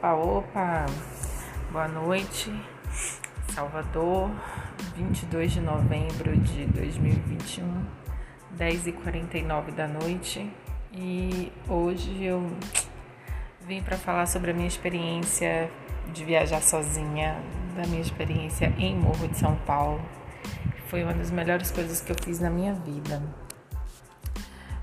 Opa, 0.00 0.14
opa, 0.14 0.86
boa 1.70 1.86
noite, 1.86 2.50
Salvador, 3.54 4.30
22 4.96 5.52
de 5.52 5.60
novembro 5.60 6.34
de 6.38 6.64
2021, 6.64 7.84
10h49 8.56 9.74
da 9.74 9.86
noite 9.86 10.50
e 10.90 11.52
hoje 11.68 12.24
eu 12.24 12.50
vim 13.66 13.82
para 13.82 13.98
falar 13.98 14.24
sobre 14.24 14.52
a 14.52 14.54
minha 14.54 14.68
experiência 14.68 15.70
de 16.14 16.24
viajar 16.24 16.62
sozinha, 16.62 17.36
da 17.76 17.86
minha 17.86 18.00
experiência 18.00 18.72
em 18.78 18.96
Morro 18.96 19.28
de 19.28 19.36
São 19.36 19.54
Paulo. 19.66 20.00
Foi 20.86 21.04
uma 21.04 21.12
das 21.12 21.30
melhores 21.30 21.70
coisas 21.70 22.00
que 22.00 22.10
eu 22.10 22.16
fiz 22.24 22.40
na 22.40 22.48
minha 22.48 22.72
vida. 22.72 23.22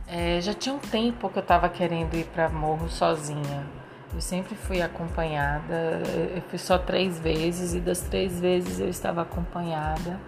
É, 0.07 0.39
já 0.41 0.53
tinha 0.53 0.75
um 0.75 0.79
tempo 0.79 1.27
que 1.27 1.39
eu 1.39 1.41
estava 1.41 1.67
querendo 1.69 2.13
ir 2.13 2.25
para 2.25 2.49
Morro 2.49 2.87
sozinha 2.87 3.86
eu 4.13 4.21
sempre 4.21 4.55
fui 4.55 4.81
acompanhada, 4.81 6.01
eu 6.35 6.41
fui 6.49 6.57
só 6.57 6.77
três 6.77 7.19
vezes 7.19 7.73
e 7.73 7.79
das 7.79 8.01
três 8.01 8.39
vezes 8.39 8.79
eu 8.79 8.89
estava 8.89 9.21
acompanhada. 9.21 10.19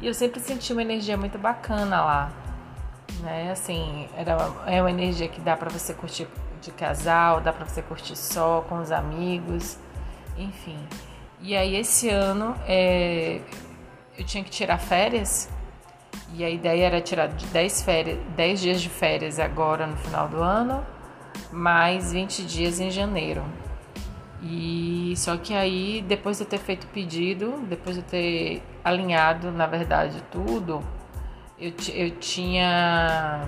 E 0.00 0.06
eu 0.06 0.14
sempre 0.14 0.40
senti 0.40 0.72
uma 0.72 0.82
energia 0.82 1.16
muito 1.16 1.38
bacana 1.38 2.04
lá. 2.04 2.32
Né? 3.20 3.50
Assim, 3.50 4.08
era, 4.16 4.36
é 4.66 4.80
uma 4.80 4.90
energia 4.90 5.28
que 5.28 5.40
dá 5.40 5.56
para 5.56 5.68
você 5.68 5.92
curtir 5.92 6.28
de 6.60 6.70
casal, 6.72 7.40
dá 7.40 7.52
para 7.52 7.66
você 7.66 7.82
curtir 7.82 8.16
só, 8.16 8.62
com 8.68 8.78
os 8.78 8.90
amigos, 8.90 9.76
enfim. 10.36 10.78
E 11.40 11.56
aí 11.56 11.76
esse 11.76 12.08
ano 12.08 12.54
é, 12.66 13.40
eu 14.16 14.24
tinha 14.24 14.42
que 14.42 14.50
tirar 14.50 14.78
férias 14.78 15.48
e 16.34 16.44
a 16.44 16.50
ideia 16.50 16.86
era 16.86 17.00
tirar 17.00 17.28
10, 17.28 17.82
férias, 17.82 18.18
10 18.36 18.60
dias 18.60 18.80
de 18.80 18.88
férias 18.88 19.38
agora 19.38 19.86
no 19.86 19.96
final 19.96 20.28
do 20.28 20.42
ano 20.42 20.84
mais 21.52 22.12
20 22.12 22.44
dias 22.44 22.80
em 22.80 22.90
janeiro. 22.90 23.44
E 24.42 25.14
só 25.16 25.36
que 25.36 25.52
aí, 25.52 26.04
depois 26.06 26.38
de 26.38 26.44
eu 26.44 26.48
ter 26.48 26.58
feito 26.58 26.84
o 26.84 26.86
pedido, 26.88 27.58
depois 27.68 27.96
de 27.96 28.02
eu 28.02 28.06
ter 28.06 28.62
alinhado, 28.84 29.50
na 29.50 29.66
verdade, 29.66 30.22
tudo, 30.30 30.82
eu, 31.58 31.72
eu 31.92 32.10
tinha. 32.12 33.42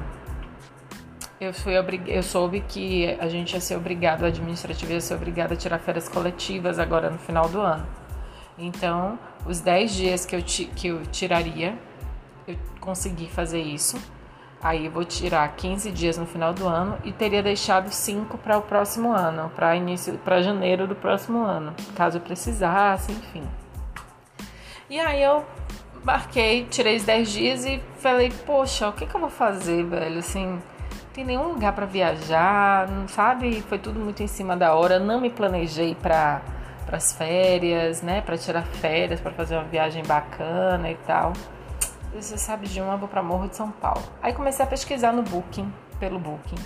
Eu, 1.41 1.55
fui 1.55 1.73
eu 2.07 2.23
soube 2.23 2.61
que 2.61 3.17
a 3.19 3.29
gente 3.29 3.55
ia 3.55 3.61
ser 3.61 3.77
obrigado, 3.77 4.25
a 4.25 4.29
administrativa 4.29 4.93
ia 4.93 5.01
ser 5.01 5.15
obrigado 5.15 5.53
a 5.53 5.57
tirar 5.57 5.79
férias 5.79 6.09
coletivas 6.09 6.79
agora 6.79 7.09
no 7.09 7.19
final 7.19 7.49
do 7.49 7.61
ano. 7.61 7.87
Então, 8.59 9.19
os 9.47 9.61
10 9.61 9.95
dias 9.95 10.27
que 10.27 10.37
eu, 10.37 10.43
que 10.43 10.89
eu 10.89 11.03
tiraria, 11.07 11.79
eu 12.47 12.57
consegui 12.79 13.27
fazer 13.27 13.63
isso 13.63 13.97
Aí 14.63 14.89
vou 14.89 15.05
tirar 15.05 15.49
15 15.57 15.91
dias 15.91 16.19
no 16.19 16.27
final 16.27 16.53
do 16.53 16.69
ano 16.69 16.99
e 17.03 17.13
teria 17.13 17.43
deixado 17.43 17.91
5 17.91 18.37
para 18.37 18.59
o 18.59 18.63
próximo 18.63 19.11
ano, 19.11 19.51
para 19.57 19.75
início, 19.75 20.19
para 20.19 20.43
janeiro 20.43 20.87
do 20.87 20.95
próximo 20.95 21.43
ano, 21.43 21.75
caso 21.97 22.19
eu 22.19 22.21
precisasse, 22.21 23.11
enfim. 23.11 23.43
E 24.91 25.01
aí 25.01 25.23
eu 25.23 25.47
marquei, 26.05 26.67
tirei 26.67 26.97
os 26.97 27.05
10 27.05 27.33
dias 27.33 27.65
e 27.65 27.81
falei, 28.01 28.31
poxa, 28.45 28.89
o 28.89 28.93
que, 28.93 29.07
que 29.07 29.15
eu 29.15 29.21
vou 29.21 29.31
fazer, 29.31 29.83
velho? 29.85 30.19
Assim, 30.19 30.47
não 30.47 30.61
tem 31.15 31.25
nenhum 31.25 31.53
lugar 31.55 31.73
para 31.73 31.87
viajar, 31.87 32.87
não 32.87 33.09
sabe? 33.09 33.63
Foi 33.63 33.79
tudo 33.79 33.99
muito 33.99 34.23
em 34.23 34.27
cima 34.27 34.55
da 34.59 34.75
hora, 34.75 34.99
não 34.99 35.23
me 35.23 35.31
planejei 35.31 35.95
para 35.95 36.43
as 36.93 37.15
férias, 37.15 38.03
né? 38.03 38.21
Para 38.21 38.37
tirar 38.37 38.63
férias, 38.63 39.21
para 39.21 39.33
fazer 39.33 39.55
uma 39.55 39.65
viagem 39.65 40.03
bacana 40.05 40.91
e 40.91 40.97
tal 41.07 41.33
você 42.15 42.37
sabe 42.37 42.67
de 42.67 42.81
uma, 42.81 42.97
vou 42.97 43.09
para 43.09 43.23
Morro 43.23 43.49
de 43.49 43.57
São 43.57 43.71
Paulo. 43.71 44.03
Aí 44.23 44.33
comecei 44.33 44.65
a 44.65 44.69
pesquisar 44.69 45.13
no 45.13 45.23
Booking, 45.23 45.73
pelo 45.99 46.19
Booking, 46.19 46.57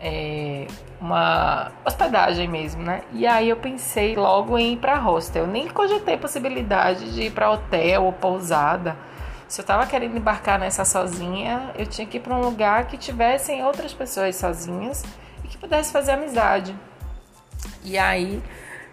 é, 0.00 0.66
uma 1.00 1.70
hospedagem 1.84 2.48
mesmo, 2.48 2.82
né? 2.82 3.02
E 3.12 3.26
aí 3.26 3.48
eu 3.48 3.56
pensei 3.56 4.16
logo 4.16 4.58
em 4.58 4.72
ir 4.72 4.76
para 4.78 4.96
hostel. 4.98 5.46
Nem 5.46 5.68
cogitei 5.68 6.16
possibilidade 6.16 7.14
de 7.14 7.22
ir 7.22 7.30
para 7.30 7.50
hotel 7.50 8.04
ou 8.04 8.12
pousada. 8.12 8.96
Se 9.46 9.60
eu 9.60 9.64
tava 9.64 9.86
querendo 9.86 10.16
embarcar 10.16 10.58
nessa 10.58 10.84
sozinha, 10.84 11.70
eu 11.76 11.86
tinha 11.86 12.06
que 12.06 12.16
ir 12.16 12.20
para 12.20 12.34
um 12.34 12.40
lugar 12.40 12.86
que 12.86 12.96
tivessem 12.96 13.64
outras 13.64 13.94
pessoas 13.94 14.34
sozinhas 14.36 15.04
e 15.44 15.48
que 15.48 15.56
pudesse 15.56 15.92
fazer 15.92 16.12
amizade. 16.12 16.74
E 17.84 17.96
aí 17.96 18.42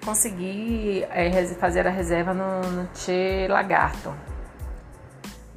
consegui 0.06 1.06
é, 1.10 1.44
fazer 1.56 1.88
a 1.88 1.90
reserva 1.90 2.34
no, 2.34 2.62
no 2.62 2.90
Che 2.94 3.48
Lagarto, 3.50 4.14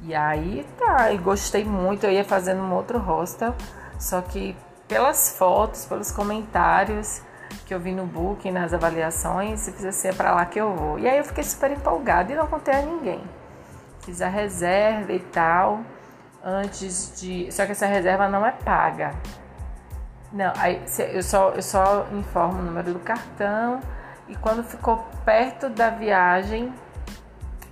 e 0.05 0.13
aí 0.13 0.67
tá, 0.77 1.11
e 1.11 1.17
gostei 1.17 1.63
muito. 1.63 2.05
Eu 2.05 2.11
ia 2.11 2.25
fazendo 2.25 2.61
um 2.61 2.73
outro 2.73 2.99
hostel, 2.99 3.55
só 3.99 4.21
que 4.21 4.55
pelas 4.87 5.37
fotos, 5.37 5.85
pelos 5.85 6.11
comentários 6.11 7.21
que 7.65 7.73
eu 7.73 7.79
vi 7.79 7.93
no 7.93 8.05
book, 8.05 8.49
nas 8.51 8.73
avaliações, 8.73 9.61
se 9.61 9.71
fizer 9.71 9.89
assim, 9.89 10.09
é 10.09 10.13
pra 10.13 10.33
lá 10.33 10.45
que 10.45 10.59
eu 10.59 10.75
vou. 10.75 10.99
E 10.99 11.07
aí 11.07 11.17
eu 11.17 11.23
fiquei 11.23 11.43
super 11.43 11.71
empolgada 11.71 12.31
e 12.31 12.35
não 12.35 12.47
contei 12.47 12.73
a 12.73 12.81
ninguém. 12.81 13.23
Fiz 14.01 14.21
a 14.21 14.27
reserva 14.27 15.13
e 15.13 15.19
tal, 15.19 15.81
antes 16.43 17.19
de. 17.19 17.49
Só 17.51 17.65
que 17.65 17.71
essa 17.71 17.85
reserva 17.85 18.27
não 18.27 18.45
é 18.45 18.51
paga. 18.51 19.13
Não, 20.31 20.51
aí 20.57 20.81
eu 21.13 21.23
só, 21.23 21.49
eu 21.51 21.61
só 21.61 22.07
informo 22.11 22.59
o 22.59 22.63
número 22.63 22.93
do 22.93 22.99
cartão 22.99 23.79
e 24.27 24.35
quando 24.35 24.63
ficou 24.63 25.05
perto 25.23 25.69
da 25.69 25.89
viagem, 25.89 26.73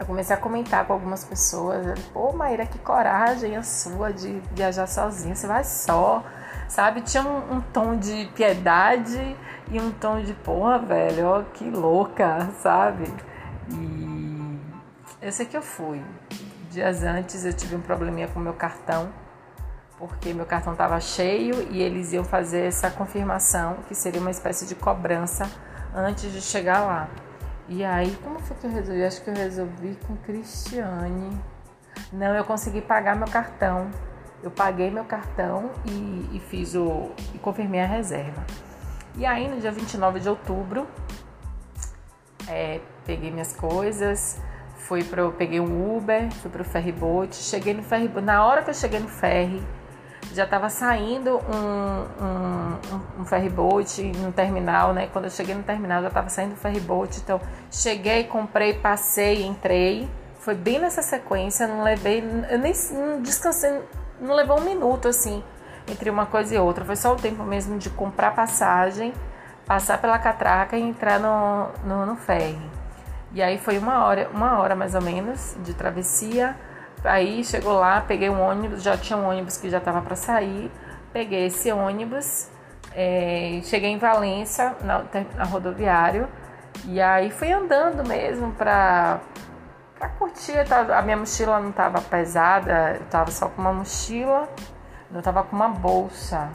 eu 0.01 0.05
comecei 0.07 0.35
a 0.35 0.39
comentar 0.39 0.85
com 0.87 0.93
algumas 0.93 1.23
pessoas. 1.23 1.99
Pô, 2.11 2.33
Maíra, 2.33 2.65
que 2.65 2.79
coragem 2.79 3.55
a 3.55 3.61
sua 3.61 4.11
de 4.11 4.41
viajar 4.51 4.87
sozinha. 4.87 5.35
Você 5.35 5.45
vai 5.45 5.63
só, 5.63 6.23
sabe? 6.67 7.01
Tinha 7.01 7.21
um, 7.21 7.57
um 7.57 7.61
tom 7.61 7.95
de 7.95 8.27
piedade 8.33 9.37
e 9.69 9.79
um 9.79 9.91
tom 9.91 10.19
de 10.21 10.33
porra, 10.33 10.79
velho, 10.79 11.27
ó, 11.27 11.43
que 11.43 11.69
louca, 11.69 12.49
sabe? 12.63 13.13
E 13.69 14.59
eu 15.21 15.31
sei 15.31 15.45
que 15.45 15.55
eu 15.55 15.61
fui. 15.61 16.01
Dias 16.71 17.03
antes 17.03 17.45
eu 17.45 17.53
tive 17.53 17.75
um 17.75 17.81
probleminha 17.81 18.27
com 18.27 18.39
meu 18.39 18.53
cartão, 18.53 19.09
porque 19.99 20.33
meu 20.33 20.47
cartão 20.47 20.73
estava 20.73 20.99
cheio 20.99 21.67
e 21.69 21.79
eles 21.79 22.11
iam 22.11 22.23
fazer 22.23 22.65
essa 22.65 22.89
confirmação, 22.89 23.77
que 23.87 23.93
seria 23.93 24.19
uma 24.19 24.31
espécie 24.31 24.65
de 24.65 24.73
cobrança 24.73 25.47
antes 25.93 26.31
de 26.31 26.41
chegar 26.41 26.79
lá. 26.79 27.07
E 27.69 27.83
aí, 27.83 28.15
como 28.23 28.39
foi 28.39 28.57
que 28.57 28.67
eu 28.67 28.71
resolvi? 28.71 29.03
Acho 29.03 29.23
que 29.23 29.29
eu 29.29 29.35
resolvi 29.35 29.97
com 30.07 30.15
Cristiane. 30.17 31.39
Não, 32.11 32.35
eu 32.35 32.43
consegui 32.43 32.81
pagar 32.81 33.15
meu 33.15 33.27
cartão. 33.27 33.89
Eu 34.43 34.51
paguei 34.51 34.89
meu 34.89 35.05
cartão 35.05 35.71
e, 35.85 36.29
e 36.33 36.39
fiz 36.49 36.75
o. 36.75 37.11
e 37.33 37.39
confirmei 37.39 37.79
a 37.79 37.85
reserva. 37.85 38.43
E 39.15 39.25
aí, 39.25 39.47
no 39.47 39.59
dia 39.59 39.71
29 39.71 40.19
de 40.19 40.29
outubro, 40.29 40.87
é, 42.47 42.81
peguei 43.05 43.29
minhas 43.29 43.53
coisas, 43.53 44.39
fui 44.75 45.03
pro, 45.03 45.31
peguei 45.33 45.59
um 45.59 45.97
Uber, 45.97 46.31
fui 46.33 46.49
pro 46.49 46.63
ferryboat, 46.63 47.35
cheguei 47.35 47.73
no 47.73 47.83
ferryboat. 47.83 48.25
Na 48.25 48.45
hora 48.45 48.63
que 48.63 48.69
eu 48.69 48.73
cheguei 48.73 48.99
no 48.99 49.07
ferry, 49.07 49.61
já 50.33 50.45
estava 50.45 50.69
saindo 50.69 51.37
um, 51.37 52.25
um, 52.25 53.21
um 53.21 53.25
ferryboat 53.25 54.01
no 54.17 54.31
terminal, 54.31 54.93
né? 54.93 55.07
Quando 55.11 55.25
eu 55.25 55.31
cheguei 55.31 55.53
no 55.53 55.63
terminal 55.63 56.01
já 56.01 56.07
estava 56.07 56.29
saindo 56.29 56.53
o 56.53 56.55
ferryboat, 56.55 57.19
então 57.19 57.39
cheguei, 57.69 58.23
comprei, 58.25 58.73
passei, 58.73 59.45
entrei. 59.45 60.09
Foi 60.39 60.55
bem 60.55 60.79
nessa 60.79 61.01
sequência, 61.01 61.67
não 61.67 61.83
levei, 61.83 62.23
eu 62.49 62.57
nem 62.57 62.73
não 62.91 63.21
descansei, 63.21 63.81
não 64.19 64.33
levou 64.33 64.59
um 64.59 64.63
minuto 64.63 65.07
assim 65.07 65.43
entre 65.89 66.09
uma 66.09 66.25
coisa 66.25 66.55
e 66.55 66.57
outra. 66.57 66.85
Foi 66.85 66.95
só 66.95 67.13
o 67.13 67.15
tempo 67.15 67.43
mesmo 67.43 67.77
de 67.77 67.89
comprar 67.89 68.33
passagem, 68.33 69.13
passar 69.65 69.99
pela 69.99 70.17
catraca 70.17 70.77
e 70.77 70.81
entrar 70.81 71.19
no, 71.19 71.69
no, 71.83 72.05
no 72.05 72.15
ferry. 72.15 72.59
E 73.33 73.41
aí 73.41 73.57
foi 73.57 73.77
uma 73.77 74.05
hora, 74.05 74.29
uma 74.33 74.59
hora 74.59 74.75
mais 74.75 74.95
ou 74.95 75.01
menos 75.01 75.55
de 75.63 75.73
travessia 75.73 76.55
Aí 77.03 77.43
chegou 77.43 77.73
lá, 77.73 78.01
peguei 78.01 78.29
um 78.29 78.41
ônibus, 78.41 78.83
já 78.83 78.97
tinha 78.97 79.17
um 79.17 79.27
ônibus 79.27 79.57
que 79.57 79.69
já 79.69 79.79
estava 79.79 80.01
para 80.01 80.15
sair, 80.15 80.71
peguei 81.11 81.47
esse 81.47 81.71
ônibus, 81.71 82.49
é, 82.93 83.59
cheguei 83.63 83.89
em 83.89 83.97
Valença, 83.97 84.75
na, 84.81 85.03
na 85.35 85.43
rodoviário, 85.43 86.27
e 86.85 87.01
aí 87.01 87.31
fui 87.31 87.51
andando 87.51 88.07
mesmo 88.07 88.51
para 88.53 89.19
para 90.01 90.09
curtir. 90.09 90.57
A 90.91 91.01
minha 91.03 91.17
mochila 91.17 91.59
não 91.59 91.69
estava 91.69 92.01
pesada, 92.01 92.95
eu 92.95 93.03
estava 93.03 93.29
só 93.29 93.47
com 93.47 93.61
uma 93.61 93.71
mochila, 93.71 94.49
eu 95.11 95.19
estava 95.19 95.43
com 95.43 95.55
uma 95.55 95.69
bolsa. 95.69 96.49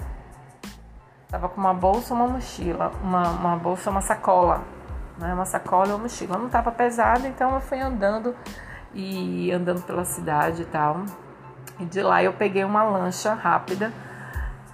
Tava 1.29 1.49
com 1.49 1.61
uma 1.61 1.75
bolsa, 1.75 2.13
uma 2.13 2.27
mochila, 2.27 2.93
uma, 3.03 3.29
uma 3.31 3.57
bolsa, 3.57 3.91
uma 3.91 4.01
sacola, 4.01 4.65
né? 5.19 5.33
Uma 5.33 5.45
sacola 5.45 5.89
e 5.89 5.91
uma 5.91 5.99
mochila. 5.99 6.39
Não 6.39 6.47
estava 6.47 6.73
pesada, 6.73 7.29
então 7.29 7.55
eu 7.55 7.61
fui 7.61 7.81
andando 7.81 8.35
e 8.97 9.53
andando 9.53 9.83
pela 9.83 10.05
cidade 10.05 10.63
e 10.63 10.65
tal. 10.65 11.05
E 11.79 11.85
de 11.85 12.03
lá 12.03 12.23
eu 12.23 12.33
peguei 12.33 12.65
uma 12.65 12.83
lancha 12.83 13.35
rápida, 13.35 13.93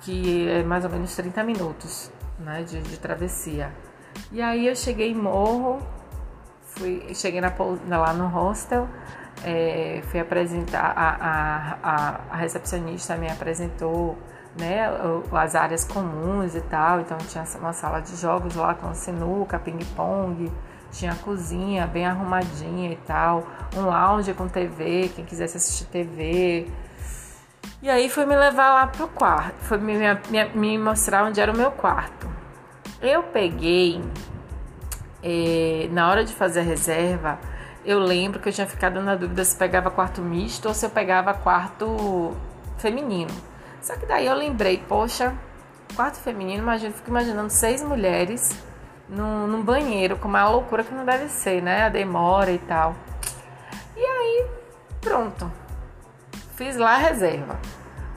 que 0.03 0.49
é 0.49 0.63
mais 0.63 0.85
ou 0.85 0.91
menos 0.91 1.15
30 1.17 1.43
minutos 1.43 2.11
né, 2.39 2.63
de, 2.63 2.81
de 2.81 2.97
travessia. 2.99 3.73
E 4.31 4.41
aí 4.41 4.69
eu 4.69 4.77
cheguei 4.77 5.11
em 5.11 5.15
Morro, 5.15 5.81
fui, 6.63 7.13
cheguei 7.15 7.41
na, 7.41 7.53
lá 7.99 8.13
no 8.13 8.29
hostel, 8.29 8.89
é, 9.45 10.01
fui 10.05 10.21
apresentar, 10.21 10.93
a, 10.97 11.79
a, 11.83 12.21
a, 12.31 12.37
recepcionista 12.37 13.17
me 13.17 13.29
apresentou 13.29 14.17
né, 14.59 14.87
as 15.33 15.57
áreas 15.57 15.85
comuns 15.85 16.55
e 16.55 16.61
tal. 16.61 17.01
Então 17.01 17.19
tinha 17.19 17.45
uma 17.59 17.73
sala 17.73 18.01
de 18.01 18.15
jogos 18.17 18.55
lá 18.55 18.75
com 18.75 18.95
sinuca, 18.95 19.59
ping-pong, 19.59 20.53
tinha 20.93 21.13
a 21.13 21.17
cozinha 21.17 21.87
bem 21.87 22.07
arrumadinha 22.07 22.93
e 22.93 22.97
tal, 22.97 23.47
um 23.75 23.87
lounge 23.87 24.33
com 24.35 24.47
TV, 24.47 25.11
quem 25.15 25.25
quisesse 25.25 25.57
assistir 25.57 25.87
TV. 25.87 26.69
E 27.83 27.91
aí 27.91 28.09
foi 28.09 28.27
me 28.27 28.37
levar 28.37 28.73
lá 28.75 28.87
pro 28.87 29.09
quarto, 29.09 29.57
foi 29.63 29.79
me, 29.79 29.95
me, 29.97 30.45
me 30.55 30.79
mostrar 30.79 31.25
onde 31.25 31.41
era 31.41 31.51
o 31.51 31.57
meu 31.57 31.73
quarto. 31.73 32.31
Eu 33.01 33.25
peguei, 33.25 34.01
eh, 35.23 35.89
na 35.91 36.09
hora 36.09 36.25
de 36.25 36.33
fazer 36.33 36.61
a 36.61 36.63
reserva, 36.63 37.39
eu 37.85 37.99
lembro 37.99 38.39
que 38.39 38.49
eu 38.49 38.53
tinha 38.53 38.67
ficado 38.67 39.01
na 39.01 39.17
dúvida 39.17 39.45
se 39.45 39.57
pegava 39.57 39.91
quarto 39.91 40.21
misto 40.21 40.69
ou 40.69 40.75
se 40.75 40.87
eu 40.87 40.91
pegava 40.91 41.35
quarto 41.35 42.37
feminino. 42.79 43.33
Só 43.81 43.97
que 43.97 44.07
daí 44.07 44.27
eu 44.27 44.35
lembrei, 44.35 44.79
poxa, 44.79 45.35
quarto 45.97 46.19
feminino, 46.19 46.63
imagina, 46.63 46.93
fico 46.93 47.11
imaginando 47.11 47.51
seis 47.51 47.83
mulheres 47.83 48.51
num, 49.09 49.47
num 49.47 49.63
banheiro, 49.63 50.17
com 50.17 50.29
uma 50.29 50.49
loucura 50.49 50.85
que 50.85 50.95
não 50.95 51.05
deve 51.05 51.29
ser, 51.29 51.63
né? 51.63 51.85
A 51.85 51.89
demora 51.89 52.51
e 52.51 52.59
tal. 52.59 52.95
E 53.97 54.01
aí, 54.01 54.47
pronto. 55.01 55.51
Fiz 56.57 56.77
lá 56.77 56.95
a 56.95 56.99
reserva. 56.99 57.59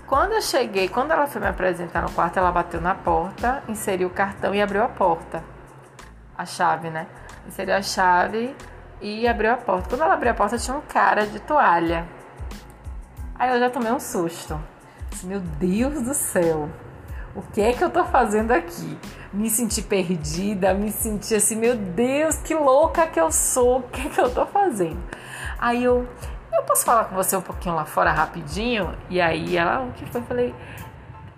Quando 0.08 0.34
eu 0.34 0.42
cheguei, 0.42 0.88
quando 0.88 1.12
ela 1.12 1.26
foi 1.26 1.42
me 1.42 1.48
apresentar 1.48 2.04
no 2.04 2.12
quarto, 2.12 2.38
ela 2.38 2.52
bateu 2.52 2.80
na 2.80 2.94
porta, 2.94 3.64
inseriu 3.68 4.08
o 4.08 4.12
cartão 4.12 4.54
e 4.54 4.62
abriu 4.62 4.84
a 4.84 4.88
porta. 4.88 5.44
A 6.38 6.46
chave, 6.46 6.90
né? 6.90 7.08
Inseriu 7.48 7.76
a 7.76 7.82
chave 7.82 8.56
e 9.02 9.28
abriu 9.28 9.52
a 9.52 9.58
porta. 9.58 9.90
Quando 9.90 10.02
ela 10.02 10.14
abriu 10.14 10.32
a 10.32 10.36
porta, 10.36 10.58
tinha 10.58 10.78
um 10.78 10.82
cara 10.82 11.26
de 11.26 11.40
toalha. 11.40 12.08
Aí 13.38 13.52
eu 13.52 13.60
já 13.60 13.70
tomei 13.70 13.92
um 13.92 14.00
susto. 14.00 14.60
Meu 15.24 15.40
Deus 15.40 16.02
do 16.04 16.14
céu, 16.14 16.70
o 17.36 17.42
que 17.42 17.62
é 17.62 17.74
que 17.74 17.84
eu 17.84 17.90
tô 17.90 18.06
fazendo 18.06 18.52
aqui? 18.52 18.98
Me 19.36 19.50
senti 19.50 19.82
perdida, 19.82 20.74
me 20.74 20.92
senti 20.92 21.36
assim, 21.36 21.58
meu 21.58 21.76
Deus, 21.76 22.38
que 22.38 22.56
louca 22.56 23.06
que 23.06 23.20
eu 23.20 23.30
sou, 23.32 23.80
o 23.80 23.84
que 23.84 24.08
é 24.08 24.10
que 24.10 24.20
eu 24.20 24.34
tô 24.34 24.46
fazendo? 24.46 24.98
Aí 25.60 25.84
eu, 25.84 26.08
eu 26.54 26.64
posso 26.64 26.86
falar 26.86 27.06
com 27.06 27.16
você 27.16 27.36
um 27.36 27.42
pouquinho 27.42 27.76
lá 27.76 27.84
fora 27.84 28.12
rapidinho? 28.12 28.96
E 29.10 29.20
aí 29.20 29.58
ela, 29.58 29.82
o 29.82 29.92
que 29.92 30.06
foi? 30.06 30.22
Eu 30.22 30.26
falei, 30.26 30.56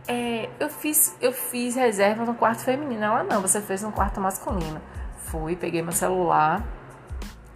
é, 0.08 0.48
eu 0.60 0.70
fiz, 0.70 1.16
eu 1.20 1.34
fiz 1.34 1.76
reserva 1.76 2.24
no 2.24 2.34
quarto 2.34 2.64
feminino. 2.64 3.04
Ela 3.04 3.24
não, 3.24 3.42
você 3.42 3.60
fez 3.60 3.82
no 3.82 3.92
quarto 3.92 4.22
masculino. 4.22 4.80
Fui, 5.26 5.56
peguei 5.56 5.82
meu 5.82 5.92
celular. 5.92 6.64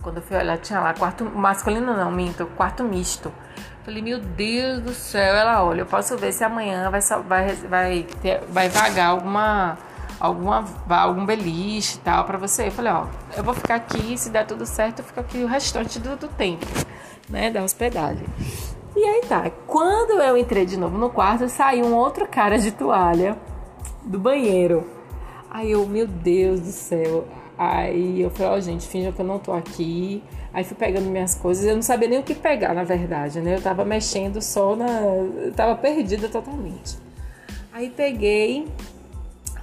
Quando 0.01 0.17
eu 0.17 0.23
fui 0.23 0.35
olhar, 0.35 0.57
tinha 0.57 0.79
lá 0.79 0.93
quarto 0.93 1.23
masculino 1.23 1.95
não, 1.95 2.11
minto, 2.11 2.45
quarto 2.57 2.83
misto. 2.83 3.31
Falei, 3.85 4.01
meu 4.01 4.19
Deus 4.19 4.81
do 4.81 4.93
céu. 4.93 5.35
Ela, 5.35 5.63
olha, 5.63 5.81
eu 5.81 5.85
posso 5.85 6.17
ver 6.17 6.33
se 6.33 6.43
amanhã 6.43 6.89
vai, 6.89 7.01
vai, 7.25 7.55
vai, 7.55 8.07
ter, 8.21 8.41
vai 8.49 8.67
vagar 8.67 9.07
alguma, 9.11 9.77
alguma, 10.21 10.63
algum 10.87 11.25
beliche 11.25 11.97
e 11.97 12.01
tal 12.01 12.23
para 12.25 12.37
você. 12.37 12.67
Eu 12.67 12.71
falei, 12.71 12.91
ó, 12.91 13.07
eu 13.35 13.43
vou 13.43 13.55
ficar 13.55 13.75
aqui, 13.75 14.15
se 14.17 14.29
der 14.29 14.45
tudo 14.45 14.65
certo, 14.67 14.99
eu 14.99 15.05
fico 15.05 15.19
aqui 15.19 15.39
o 15.39 15.47
restante 15.47 15.99
do, 15.99 16.15
do 16.15 16.27
tempo, 16.27 16.65
né, 17.27 17.49
da 17.49 17.63
hospedagem. 17.63 18.25
E 18.95 19.03
aí 19.03 19.21
tá, 19.27 19.49
quando 19.65 20.21
eu 20.21 20.37
entrei 20.37 20.65
de 20.65 20.77
novo 20.77 20.97
no 20.97 21.09
quarto, 21.09 21.49
saiu 21.49 21.85
um 21.85 21.95
outro 21.95 22.27
cara 22.27 22.59
de 22.59 22.71
toalha 22.71 23.35
do 24.03 24.19
banheiro. 24.19 24.85
Aí 25.49 25.71
eu, 25.71 25.85
meu 25.87 26.05
Deus 26.05 26.59
do 26.59 26.71
céu. 26.71 27.27
Aí 27.57 28.21
eu 28.21 28.29
falei, 28.29 28.51
ó, 28.51 28.55
oh, 28.55 28.61
gente, 28.61 28.87
finja 28.87 29.11
que 29.11 29.19
eu 29.19 29.25
não 29.25 29.39
tô 29.39 29.53
aqui. 29.53 30.23
Aí 30.53 30.63
fui 30.63 30.75
pegando 30.75 31.09
minhas 31.09 31.33
coisas, 31.33 31.65
eu 31.65 31.75
não 31.75 31.81
sabia 31.81 32.09
nem 32.09 32.19
o 32.19 32.23
que 32.23 32.35
pegar, 32.35 32.73
na 32.73 32.83
verdade, 32.83 33.39
né? 33.39 33.55
Eu 33.55 33.61
tava 33.61 33.85
mexendo 33.85 34.41
só 34.41 34.75
na. 34.75 34.89
Eu 34.89 35.53
tava 35.53 35.75
perdida 35.75 36.27
totalmente. 36.27 36.97
Aí 37.71 37.89
peguei, 37.89 38.67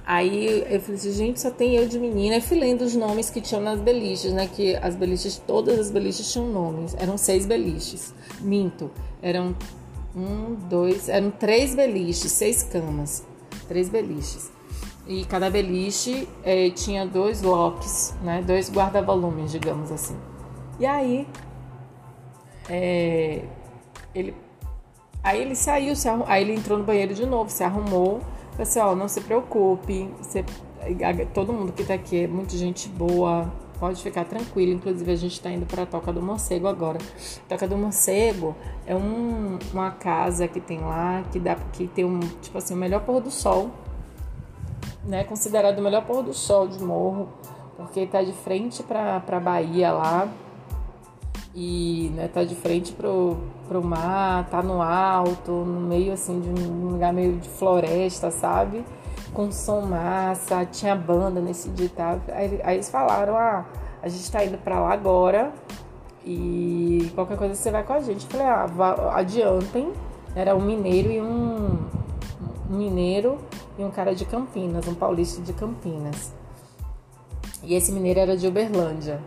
aí 0.09 0.65
eu 0.67 0.81
falei 0.81 0.95
assim, 0.95 1.11
gente, 1.11 1.39
só 1.39 1.51
tem 1.51 1.75
eu 1.75 1.87
de 1.87 1.99
menina. 1.99 2.35
Aí 2.35 2.41
fui 2.41 2.59
lendo 2.59 2.81
os 2.81 2.95
nomes 2.95 3.29
que 3.29 3.39
tinham 3.39 3.61
nas 3.61 3.79
beliches, 3.79 4.33
né? 4.33 4.47
Que 4.47 4.75
as 4.77 4.95
beliches, 4.95 5.37
todas 5.45 5.77
as 5.77 5.91
beliches 5.91 6.31
tinham 6.31 6.47
nomes. 6.47 6.95
Eram 6.97 7.15
seis 7.15 7.45
beliches. 7.45 8.11
Minto. 8.41 8.89
Eram 9.21 9.55
um, 10.15 10.55
dois, 10.67 11.09
eram 11.09 11.29
três 11.29 11.75
beliches, 11.75 12.31
seis 12.31 12.63
camas. 12.63 13.23
Três 13.67 13.87
beliches. 13.87 14.51
E 15.07 15.25
cada 15.25 15.47
beliche 15.49 16.27
eh, 16.43 16.71
tinha 16.71 17.05
dois 17.05 17.43
locks, 17.43 18.15
né? 18.23 18.43
Dois 18.45 18.71
guarda-volumes, 18.71 19.51
digamos 19.51 19.91
assim. 19.91 20.17
E 20.79 20.85
aí, 20.85 21.27
é, 22.67 23.43
ele, 24.13 24.35
aí 25.23 25.41
ele 25.41 25.55
saiu, 25.55 25.93
arrum, 26.05 26.23
aí 26.27 26.43
ele 26.43 26.53
entrou 26.53 26.77
no 26.77 26.83
banheiro 26.83 27.13
de 27.13 27.25
novo, 27.25 27.49
se 27.49 27.63
arrumou. 27.63 28.21
Falei 28.59 28.89
assim, 28.89 28.99
não 28.99 29.07
se 29.07 29.21
preocupe, 29.21 30.09
você, 30.17 30.43
todo 31.33 31.53
mundo 31.53 31.71
que 31.71 31.85
tá 31.85 31.93
aqui 31.93 32.25
é 32.25 32.27
muito 32.27 32.57
gente 32.57 32.89
boa, 32.89 33.49
pode 33.79 34.03
ficar 34.03 34.25
tranquilo. 34.25 34.73
Inclusive, 34.73 35.09
a 35.09 35.15
gente 35.15 35.31
está 35.31 35.49
indo 35.49 35.65
para 35.65 35.83
a 35.83 35.85
Toca 35.85 36.11
do 36.11 36.21
Morcego 36.21 36.67
agora. 36.67 36.97
Toca 37.47 37.65
do 37.65 37.77
Morcego 37.77 38.53
é 38.85 38.93
um, 38.93 39.57
uma 39.71 39.91
casa 39.91 40.45
que 40.45 40.59
tem 40.59 40.81
lá 40.81 41.23
que 41.31 41.39
dá 41.39 41.55
que 41.71 41.87
tem 41.87 42.03
um 42.03 42.19
tipo 42.19 42.57
assim 42.57 42.73
o 42.73 42.77
melhor 42.77 42.99
pôr 43.05 43.21
do 43.21 43.31
sol, 43.31 43.69
né? 45.05 45.23
Considerado 45.23 45.79
o 45.79 45.81
melhor 45.81 46.03
pôr 46.05 46.21
do 46.21 46.33
sol 46.33 46.67
de 46.67 46.83
Morro, 46.83 47.29
porque 47.77 48.01
está 48.01 48.21
de 48.21 48.33
frente 48.33 48.83
para 48.83 49.23
a 49.25 49.39
Bahia 49.39 49.93
lá 49.93 50.27
e 51.53 52.11
né, 52.15 52.27
tá 52.27 52.43
de 52.43 52.55
frente 52.55 52.93
pro, 52.93 53.37
pro 53.67 53.83
mar, 53.83 54.47
tá 54.49 54.61
no 54.61 54.81
alto, 54.81 55.51
no 55.51 55.79
meio 55.81 56.13
assim 56.13 56.39
de 56.39 56.49
um 56.49 56.89
lugar 56.89 57.11
meio 57.11 57.37
de 57.37 57.49
floresta, 57.49 58.29
sabe? 58.29 58.83
Com 59.33 59.51
som 59.51 59.81
massa, 59.81 60.65
tinha 60.65 60.95
banda 60.95 61.39
nesse 61.39 61.69
dia 61.69 61.89
tal. 61.95 62.19
Aí, 62.29 62.59
aí 62.63 62.75
eles 62.75 62.89
falaram, 62.89 63.35
ah, 63.35 63.65
a 64.01 64.07
gente 64.07 64.31
tá 64.31 64.43
indo 64.43 64.57
pra 64.57 64.79
lá 64.79 64.93
agora 64.93 65.51
e 66.25 67.11
qualquer 67.15 67.37
coisa 67.37 67.55
você 67.55 67.71
vai 67.71 67.83
com 67.83 67.93
a 67.93 68.01
gente. 68.01 68.25
Eu 68.25 68.31
falei, 68.31 68.47
ah, 68.47 69.11
adiantem. 69.15 69.91
Era 70.35 70.55
um 70.55 70.61
mineiro 70.61 71.11
e 71.11 71.19
um, 71.19 71.79
um 72.69 72.77
mineiro 72.77 73.39
e 73.77 73.83
um 73.83 73.89
cara 73.89 74.13
de 74.13 74.25
Campinas, 74.25 74.87
um 74.87 74.93
paulista 74.93 75.41
de 75.41 75.53
Campinas. 75.53 76.31
E 77.63 77.73
esse 77.73 77.91
mineiro 77.91 78.19
era 78.19 78.37
de 78.37 78.47
Uberlândia. 78.47 79.19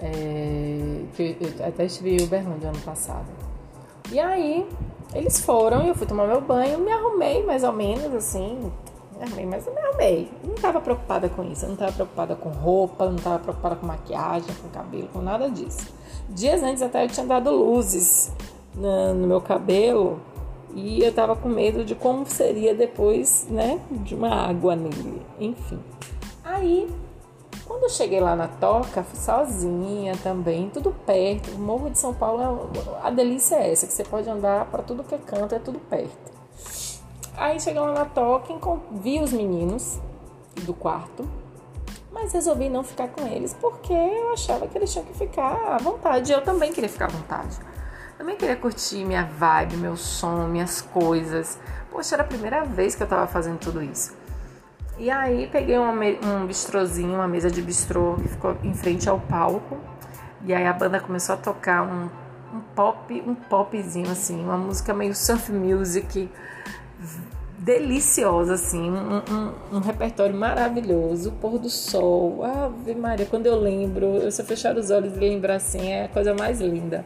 É, 0.00 1.02
que 1.14 1.36
eu 1.40 1.66
até 1.66 1.84
estive 1.84 2.16
em 2.16 2.24
Uberlândia 2.24 2.68
ano 2.68 2.80
passado. 2.80 3.26
E 4.12 4.18
aí, 4.18 4.66
eles 5.14 5.40
foram 5.40 5.86
eu 5.86 5.94
fui 5.94 6.06
tomar 6.06 6.26
meu 6.26 6.40
banho, 6.40 6.78
me 6.78 6.92
arrumei 6.92 7.44
mais 7.44 7.64
ou 7.64 7.72
menos 7.72 8.14
assim. 8.14 8.70
Me 9.16 9.24
arrumei, 9.24 9.46
mas 9.46 9.66
eu 9.66 9.74
me 9.74 9.80
arrumei. 9.80 10.30
Não 10.44 10.54
estava 10.54 10.80
preocupada 10.80 11.28
com 11.28 11.42
isso. 11.44 11.64
Eu 11.64 11.68
não 11.68 11.74
estava 11.74 11.92
preocupada 11.92 12.36
com 12.36 12.50
roupa, 12.50 13.06
não 13.06 13.16
estava 13.16 13.38
preocupada 13.38 13.76
com 13.76 13.86
maquiagem, 13.86 14.54
com 14.62 14.68
cabelo, 14.68 15.08
com 15.08 15.20
nada 15.20 15.50
disso. 15.50 15.88
Dias 16.28 16.62
antes 16.62 16.82
até 16.82 17.04
eu 17.04 17.08
tinha 17.08 17.26
dado 17.26 17.50
luzes 17.50 18.32
no, 18.74 19.14
no 19.14 19.26
meu 19.26 19.40
cabelo 19.40 20.20
e 20.74 21.02
eu 21.02 21.12
tava 21.12 21.34
com 21.34 21.48
medo 21.48 21.84
de 21.84 21.94
como 21.94 22.26
seria 22.26 22.74
depois, 22.74 23.46
né, 23.50 23.80
de 23.90 24.14
uma 24.14 24.48
água 24.48 24.76
nele. 24.76 25.22
Enfim. 25.40 25.80
Aí 26.44 26.88
quando 27.68 27.82
eu 27.82 27.90
cheguei 27.90 28.18
lá 28.18 28.34
na 28.34 28.48
toca, 28.48 29.04
fui 29.04 29.18
sozinha 29.20 30.16
também, 30.22 30.70
tudo 30.70 30.90
perto. 30.90 31.50
O 31.50 31.58
Morro 31.58 31.90
de 31.90 31.98
São 31.98 32.14
Paulo, 32.14 32.70
a 33.02 33.10
delícia 33.10 33.56
é 33.56 33.70
essa, 33.70 33.86
que 33.86 33.92
você 33.92 34.02
pode 34.02 34.28
andar 34.28 34.64
para 34.64 34.82
tudo 34.82 35.04
que 35.04 35.14
é 35.14 35.18
canto, 35.18 35.54
é 35.54 35.58
tudo 35.58 35.78
perto. 35.78 36.32
Aí 37.36 37.60
cheguei 37.60 37.80
lá 37.80 37.92
na 37.92 38.04
toca, 38.06 38.52
vi 38.90 39.20
os 39.20 39.32
meninos 39.32 40.00
do 40.62 40.72
quarto, 40.72 41.28
mas 42.10 42.32
resolvi 42.32 42.68
não 42.68 42.82
ficar 42.82 43.08
com 43.08 43.26
eles 43.26 43.54
porque 43.60 43.92
eu 43.92 44.32
achava 44.32 44.66
que 44.66 44.76
eles 44.76 44.90
tinham 44.90 45.04
que 45.04 45.14
ficar 45.14 45.74
à 45.74 45.76
vontade. 45.76 46.32
Eu 46.32 46.42
também 46.42 46.72
queria 46.72 46.88
ficar 46.88 47.04
à 47.04 47.08
vontade. 47.08 47.56
Também 48.16 48.34
queria 48.34 48.56
curtir 48.56 49.04
minha 49.04 49.24
vibe, 49.24 49.76
meu 49.76 49.96
som, 49.96 50.48
minhas 50.48 50.80
coisas. 50.80 51.58
Poxa, 51.92 52.16
era 52.16 52.24
a 52.24 52.26
primeira 52.26 52.64
vez 52.64 52.96
que 52.96 53.02
eu 53.02 53.06
tava 53.06 53.28
fazendo 53.28 53.60
tudo 53.60 53.80
isso. 53.80 54.17
E 54.98 55.10
aí 55.10 55.46
peguei 55.46 55.78
uma, 55.78 55.92
um 55.92 56.46
bistrozinho, 56.46 57.14
uma 57.14 57.28
mesa 57.28 57.50
de 57.50 57.62
bistrô 57.62 58.16
que 58.16 58.28
ficou 58.28 58.56
em 58.64 58.74
frente 58.74 59.08
ao 59.08 59.20
palco. 59.20 59.78
E 60.44 60.52
aí 60.52 60.66
a 60.66 60.72
banda 60.72 60.98
começou 60.98 61.36
a 61.36 61.38
tocar 61.38 61.82
um, 61.82 62.08
um 62.56 62.60
pop, 62.74 63.22
um 63.26 63.34
popzinho 63.34 64.10
assim, 64.10 64.42
uma 64.42 64.56
música 64.56 64.92
meio 64.92 65.14
surf 65.14 65.52
music, 65.52 66.28
deliciosa 67.58 68.54
assim, 68.54 68.90
um, 68.90 69.16
um, 69.18 69.76
um 69.76 69.80
repertório 69.80 70.34
maravilhoso, 70.34 71.32
pôr 71.40 71.58
do 71.58 71.68
sol, 71.68 72.44
ave 72.44 72.94
Maria, 72.94 73.26
quando 73.26 73.46
eu 73.46 73.56
lembro, 73.56 74.06
eu 74.16 74.30
se 74.30 74.42
fechar 74.44 74.76
os 74.76 74.90
olhos 74.90 75.16
e 75.16 75.18
lembrar 75.18 75.56
assim, 75.56 75.90
é 75.90 76.04
a 76.04 76.08
coisa 76.08 76.34
mais 76.34 76.60
linda. 76.60 77.04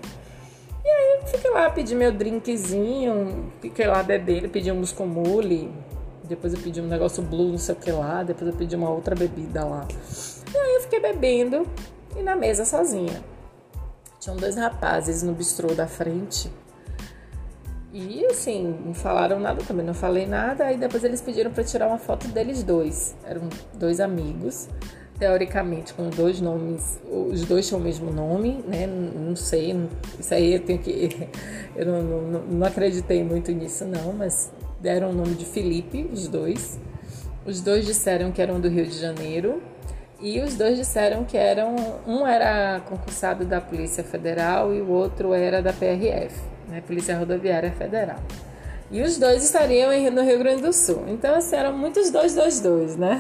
E 0.85 0.89
aí 0.89 1.23
fiquei 1.27 1.51
lá, 1.51 1.71
pedi 1.71 1.95
meu 1.95 2.13
drinkzinho, 2.13 3.51
fiquei 3.61 3.87
lá 3.87 4.03
bebendo, 4.03 4.49
pedi 4.49 4.71
um 4.71 4.77
muscomule, 4.77 5.71
depois 6.35 6.55
eu 6.55 6.61
pedi 6.61 6.81
um 6.81 6.87
negócio 6.87 7.23
blue, 7.23 7.51
não 7.51 7.59
sei 7.59 7.75
o 7.75 7.79
que 7.79 7.93
lá. 7.93 8.23
Depois 8.23 8.51
eu 8.51 8.57
pedi 8.57 8.75
uma 8.75 8.91
outra 8.91 9.15
bebida 9.15 9.65
lá. 9.65 9.87
E 10.53 10.57
aí 10.57 10.75
eu 10.77 10.81
fiquei 10.81 10.99
bebendo 10.99 11.67
e 12.17 12.23
na 12.23 12.35
mesa 12.35 12.65
sozinha. 12.65 13.23
Tinham 14.19 14.37
dois 14.37 14.57
rapazes 14.57 15.23
no 15.23 15.35
bistrô 15.35 15.75
da 15.75 15.87
frente. 15.87 16.51
E 17.93 18.25
assim, 18.25 18.79
não 18.83 18.95
falaram 18.95 19.39
nada, 19.39 19.63
também 19.63 19.85
não 19.85 19.93
falei 19.93 20.27
nada. 20.27 20.65
Aí 20.65 20.79
depois 20.79 21.05
eles 21.05 21.21
pediram 21.21 21.51
para 21.53 21.65
tirar 21.65 21.89
uma 21.89 21.99
foto 21.99 22.27
deles 22.29 22.63
dois. 22.63 23.15
Eram 23.25 23.51
dois 23.75 24.01
amigos, 24.01 24.71
teoricamente 25.19 25.93
com 25.93 26.09
dois 26.09 26.41
nomes. 26.41 26.99
Os 27.11 27.45
dois 27.45 27.69
tinham 27.69 27.79
o 27.79 27.85
mesmo 27.85 28.11
nome, 28.11 28.65
né? 28.67 28.87
Não 28.87 29.37
sei, 29.37 29.77
isso 30.19 30.33
aí 30.33 30.55
eu 30.55 30.61
tenho 30.61 30.79
que. 30.79 31.29
Eu 31.77 31.87
não, 31.87 32.03
não, 32.03 32.43
não 32.43 32.67
acreditei 32.67 33.25
muito 33.25 33.51
nisso, 33.51 33.87
não, 33.87 34.13
mas 34.13 34.53
deram 34.83 35.11
o 35.11 35.13
nome 35.15 35.35
de 35.35 35.45
Felipe, 35.45 36.11
os 36.13 36.29
dois. 36.29 36.79
Os 37.47 37.61
dois 37.61 37.87
disseram 37.87 38.33
que 38.33 38.43
eram 38.43 38.61
do 38.61 38.69
Rio 38.69 38.85
de 38.85 38.99
Janeiro. 38.99 39.63
E 40.21 40.41
os 40.41 40.55
dois 40.55 40.77
disseram 40.77 41.25
que 41.25 41.37
eram. 41.37 41.75
Um 42.07 42.27
era 42.27 42.81
concursado 42.81 43.45
da 43.45 43.61
Polícia 43.61 44.05
Federal 44.05 44.75
e 44.75 44.81
o 44.81 44.89
outro 44.89 45.33
era 45.33 45.63
da 45.63 45.73
PRF 45.73 46.53
né, 46.69 46.83
Polícia 46.87 47.17
Rodoviária 47.17 47.71
Federal. 47.71 48.19
E 48.91 49.01
os 49.01 49.17
dois 49.17 49.43
estariam 49.43 49.91
no 50.11 50.23
Rio 50.23 50.39
Grande 50.39 50.63
do 50.63 50.73
Sul. 50.73 51.05
Então, 51.09 51.35
assim, 51.35 51.57
eram 51.57 51.77
muitos 51.77 52.11
dois, 52.11 52.35
dois, 52.35 52.61
dois, 52.61 52.97
né? 52.97 53.19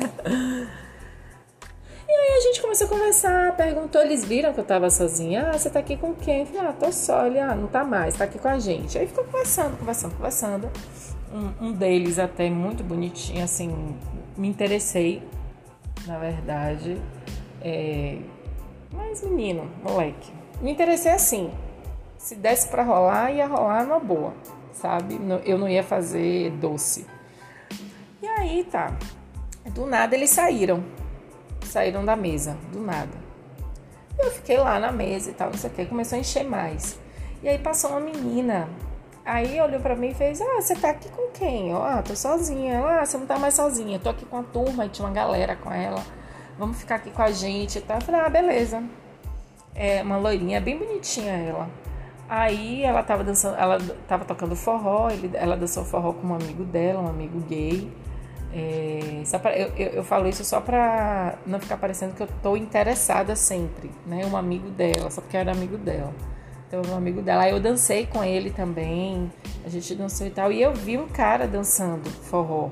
E 2.12 2.14
aí 2.14 2.36
a 2.36 2.40
gente 2.42 2.60
começou 2.60 2.86
a 2.86 2.90
conversar, 2.90 3.56
perguntou, 3.56 4.02
eles 4.02 4.22
viram 4.22 4.52
que 4.52 4.60
eu 4.60 4.64
tava 4.64 4.90
sozinha. 4.90 5.48
Ah, 5.48 5.58
você 5.58 5.70
tá 5.70 5.78
aqui 5.78 5.96
com 5.96 6.14
quem? 6.14 6.40
Eu 6.40 6.46
falei, 6.46 6.68
ah, 6.68 6.72
tô 6.74 6.92
só. 6.92 7.26
Ele, 7.26 7.38
ah, 7.38 7.54
não 7.54 7.68
tá 7.68 7.82
mais, 7.84 8.14
tá 8.14 8.24
aqui 8.24 8.38
com 8.38 8.48
a 8.48 8.58
gente. 8.58 8.98
Aí 8.98 9.06
ficou 9.06 9.24
conversando, 9.24 9.78
conversando, 9.78 10.14
conversando. 10.16 10.70
Um, 11.32 11.68
um 11.68 11.72
deles 11.72 12.18
até 12.18 12.50
muito 12.50 12.84
bonitinho, 12.84 13.42
assim, 13.42 13.96
me 14.36 14.46
interessei, 14.46 15.22
na 16.06 16.18
verdade. 16.18 17.00
É... 17.62 18.18
Mas 18.92 19.22
menino, 19.22 19.70
moleque, 19.82 20.30
me 20.60 20.70
interessei 20.70 21.12
assim, 21.12 21.50
se 22.18 22.34
desse 22.34 22.68
para 22.68 22.82
rolar, 22.82 23.32
ia 23.32 23.46
rolar 23.46 23.84
numa 23.84 23.98
boa, 23.98 24.34
sabe? 24.74 25.18
Eu 25.46 25.56
não 25.56 25.66
ia 25.66 25.82
fazer 25.82 26.50
doce. 26.50 27.06
E 28.20 28.26
aí 28.26 28.64
tá. 28.64 28.94
Do 29.70 29.86
nada 29.86 30.14
eles 30.14 30.28
saíram. 30.28 30.84
Saíram 31.72 32.04
da 32.04 32.14
mesa, 32.14 32.54
do 32.70 32.80
nada. 32.80 33.16
Eu 34.18 34.30
fiquei 34.30 34.58
lá 34.58 34.78
na 34.78 34.92
mesa 34.92 35.30
e 35.30 35.32
tal, 35.32 35.48
não 35.48 35.56
sei 35.56 35.70
o 35.70 35.72
que. 35.72 35.86
Começou 35.86 36.16
a 36.16 36.20
encher 36.20 36.44
mais. 36.44 36.98
E 37.42 37.48
aí 37.48 37.58
passou 37.58 37.92
uma 37.92 38.00
menina. 38.00 38.68
Aí 39.24 39.58
olhou 39.58 39.80
para 39.80 39.96
mim 39.96 40.08
e 40.08 40.14
fez: 40.14 40.38
Ah, 40.42 40.60
você 40.60 40.76
tá 40.76 40.90
aqui 40.90 41.08
com 41.08 41.30
quem? 41.30 41.74
Ó, 41.74 41.82
ah, 41.82 42.02
tô 42.02 42.14
sozinha. 42.14 42.78
Ah, 42.86 43.06
você 43.06 43.16
não 43.16 43.24
tá 43.24 43.38
mais 43.38 43.54
sozinha. 43.54 43.98
tô 43.98 44.10
aqui 44.10 44.26
com 44.26 44.36
a 44.36 44.42
turma 44.42 44.84
e 44.84 44.90
tinha 44.90 45.08
uma 45.08 45.14
galera 45.14 45.56
com 45.56 45.72
ela. 45.72 46.04
Vamos 46.58 46.76
ficar 46.76 46.96
aqui 46.96 47.10
com 47.10 47.22
a 47.22 47.30
gente 47.30 47.78
e 47.78 47.80
tal. 47.80 47.96
Eu 47.96 48.02
falei: 48.02 48.20
Ah, 48.20 48.28
beleza. 48.28 48.82
É 49.74 50.02
uma 50.02 50.18
loirinha, 50.18 50.60
bem 50.60 50.76
bonitinha 50.76 51.32
ela. 51.32 51.70
Aí 52.28 52.82
ela 52.82 53.02
tava 53.02 53.24
dançando, 53.24 53.56
ela 53.56 53.78
tava 54.06 54.26
tocando 54.26 54.54
forró, 54.54 55.08
ele, 55.08 55.30
ela 55.32 55.56
dançou 55.56 55.86
forró 55.86 56.12
com 56.12 56.26
um 56.26 56.34
amigo 56.34 56.64
dela, 56.64 57.00
um 57.00 57.08
amigo 57.08 57.40
gay. 57.48 57.90
É, 58.54 59.22
pra, 59.38 59.56
eu, 59.56 59.68
eu, 59.76 59.88
eu, 59.88 60.04
falo 60.04 60.28
isso 60.28 60.44
só 60.44 60.60
pra 60.60 61.38
não 61.46 61.58
ficar 61.58 61.78
parecendo 61.78 62.14
que 62.14 62.22
eu 62.22 62.28
tô 62.42 62.54
interessada 62.56 63.34
sempre, 63.34 63.90
né? 64.06 64.26
Um 64.26 64.36
amigo 64.36 64.68
dela, 64.70 65.10
só 65.10 65.22
porque 65.22 65.36
era 65.36 65.52
amigo 65.52 65.78
dela. 65.78 66.12
Então, 66.68 66.82
um 66.92 66.96
amigo 66.96 67.22
dela. 67.22 67.44
Aí 67.44 67.52
eu 67.52 67.60
dancei 67.60 68.06
com 68.06 68.22
ele 68.22 68.50
também, 68.50 69.32
a 69.64 69.68
gente 69.68 69.94
dançou 69.94 70.26
e 70.26 70.30
tal. 70.30 70.52
E 70.52 70.60
eu 70.60 70.74
vi 70.74 70.98
um 70.98 71.08
cara 71.08 71.46
dançando 71.46 72.10
forró, 72.10 72.68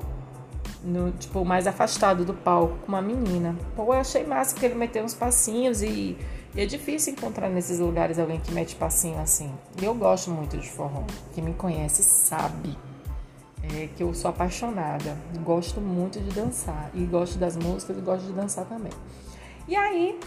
no, 0.83 1.11
tipo, 1.11 1.43
mais 1.43 1.65
afastado 1.65 2.23
do 2.23 2.33
palco, 2.33 2.77
com 2.85 2.87
uma 2.87 3.01
menina. 3.01 3.55
Pô, 3.75 3.85
eu 3.85 3.99
achei 3.99 4.23
massa 4.23 4.53
porque 4.53 4.67
ele 4.67 4.75
meteu 4.75 5.03
uns 5.03 5.15
passinhos 5.15 5.81
e 5.81 6.15
e 6.53 6.59
é 6.59 6.65
difícil 6.65 7.13
encontrar 7.13 7.49
nesses 7.49 7.79
lugares 7.79 8.19
alguém 8.19 8.39
que 8.39 8.51
mete 8.51 8.75
passinho 8.75 9.19
assim. 9.19 9.49
E 9.81 9.85
eu 9.85 9.95
gosto 9.95 10.29
muito 10.29 10.57
de 10.57 10.69
forró. 10.69 11.03
Quem 11.33 11.43
me 11.43 11.53
conhece 11.53 12.03
sabe 12.03 12.77
é, 13.63 13.87
que 13.95 14.03
eu 14.03 14.13
sou 14.13 14.29
apaixonada. 14.29 15.17
Gosto 15.43 15.79
muito 15.79 16.19
de 16.19 16.31
dançar. 16.31 16.89
E 16.93 17.03
gosto 17.05 17.37
das 17.37 17.55
músicas 17.55 17.97
e 17.97 18.01
gosto 18.01 18.25
de 18.25 18.33
dançar 18.33 18.65
também. 18.65 18.91
E 19.67 19.75
aí, 19.75 20.19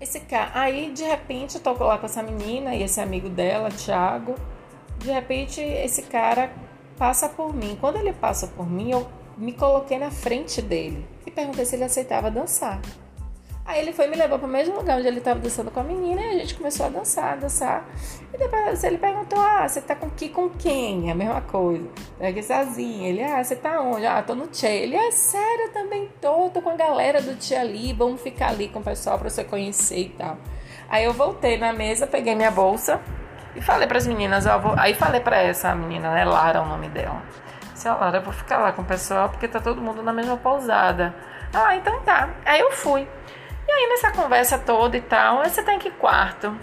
esse 0.00 0.20
cara. 0.20 0.50
Aí, 0.54 0.92
de 0.92 1.02
repente, 1.02 1.56
eu 1.56 1.60
tô 1.60 1.72
lá 1.72 1.98
com 1.98 2.06
essa 2.06 2.22
menina 2.22 2.74
e 2.74 2.82
esse 2.82 3.00
amigo 3.00 3.28
dela, 3.28 3.70
Thiago. 3.70 4.34
De 4.98 5.10
repente, 5.10 5.60
esse 5.60 6.02
cara 6.02 6.52
passa 6.96 7.28
por 7.28 7.54
mim. 7.54 7.76
Quando 7.80 7.96
ele 7.96 8.12
passa 8.12 8.46
por 8.48 8.68
mim, 8.68 8.90
eu 8.90 9.08
me 9.36 9.52
coloquei 9.52 9.98
na 9.98 10.10
frente 10.10 10.60
dele 10.60 11.06
e 11.24 11.30
perguntei 11.30 11.64
se 11.64 11.76
ele 11.76 11.84
aceitava 11.84 12.30
dançar. 12.30 12.80
Aí 13.68 13.80
ele 13.80 13.92
foi 13.92 14.06
me 14.06 14.16
levou 14.16 14.38
para 14.38 14.48
o 14.48 14.50
mesmo 14.50 14.76
lugar 14.76 14.96
onde 14.96 15.06
ele 15.06 15.18
estava 15.18 15.38
dançando 15.38 15.70
com 15.70 15.78
a 15.78 15.82
menina 15.82 16.22
e 16.22 16.30
a 16.30 16.38
gente 16.38 16.54
começou 16.54 16.86
a 16.86 16.88
dançar, 16.88 17.34
a 17.34 17.36
dançar. 17.36 17.86
E 18.32 18.38
depois 18.38 18.82
ele 18.82 18.96
perguntou: 18.96 19.38
Ah, 19.38 19.68
você 19.68 19.82
tá 19.82 19.94
com 19.94 20.08
que 20.08 20.30
com 20.30 20.48
quem? 20.48 21.10
É 21.10 21.12
a 21.12 21.14
mesma 21.14 21.42
coisa. 21.42 21.86
Eu 22.18 22.30
aqui 22.30 22.42
sozinho. 22.42 23.04
Ele: 23.04 23.22
Ah, 23.22 23.44
você 23.44 23.54
tá 23.54 23.78
onde? 23.82 24.06
Ah, 24.06 24.22
tô 24.22 24.34
no 24.34 24.46
Tchê. 24.46 24.68
Ele: 24.68 24.96
É 24.96 25.10
sério, 25.10 25.66
eu 25.66 25.72
também 25.74 26.08
tô. 26.18 26.48
Tô 26.48 26.62
com 26.62 26.70
a 26.70 26.76
galera 26.76 27.20
do 27.20 27.36
Tchê 27.36 27.56
ali. 27.56 27.92
Vamos 27.92 28.22
ficar 28.22 28.48
ali 28.48 28.68
com 28.68 28.78
o 28.78 28.82
pessoal 28.82 29.18
para 29.18 29.28
você 29.28 29.44
conhecer 29.44 29.98
e 29.98 30.08
tal. 30.16 30.38
Aí 30.88 31.04
eu 31.04 31.12
voltei 31.12 31.58
na 31.58 31.70
mesa, 31.70 32.06
peguei 32.06 32.34
minha 32.34 32.50
bolsa 32.50 32.98
e 33.54 33.60
falei 33.60 33.86
para 33.86 33.98
as 33.98 34.06
meninas: 34.06 34.46
ó, 34.46 34.58
vou... 34.58 34.72
Aí 34.78 34.94
falei 34.94 35.20
para 35.20 35.42
essa 35.42 35.74
menina, 35.74 36.10
né? 36.14 36.24
Lara, 36.24 36.60
é 36.60 36.62
o 36.62 36.64
nome 36.64 36.88
dela. 36.88 37.22
Disse: 37.74 37.86
Ó, 37.86 37.98
Lara, 37.98 38.16
eu 38.16 38.22
vou 38.22 38.32
ficar 38.32 38.56
lá 38.60 38.72
com 38.72 38.80
o 38.80 38.86
pessoal 38.86 39.28
porque 39.28 39.46
tá 39.46 39.60
todo 39.60 39.78
mundo 39.82 40.02
na 40.02 40.14
mesma 40.14 40.38
pousada. 40.38 41.14
Ah, 41.52 41.76
então 41.76 42.00
tá. 42.00 42.30
Aí 42.46 42.60
eu 42.60 42.72
fui. 42.72 43.06
E 43.68 43.70
aí 43.70 43.86
nessa 43.90 44.10
conversa 44.10 44.58
toda 44.58 44.96
e 44.96 45.00
tal, 45.02 45.44
você 45.44 45.62
tá 45.62 45.74
em 45.74 45.78
que 45.78 45.90
quarto? 45.90 46.56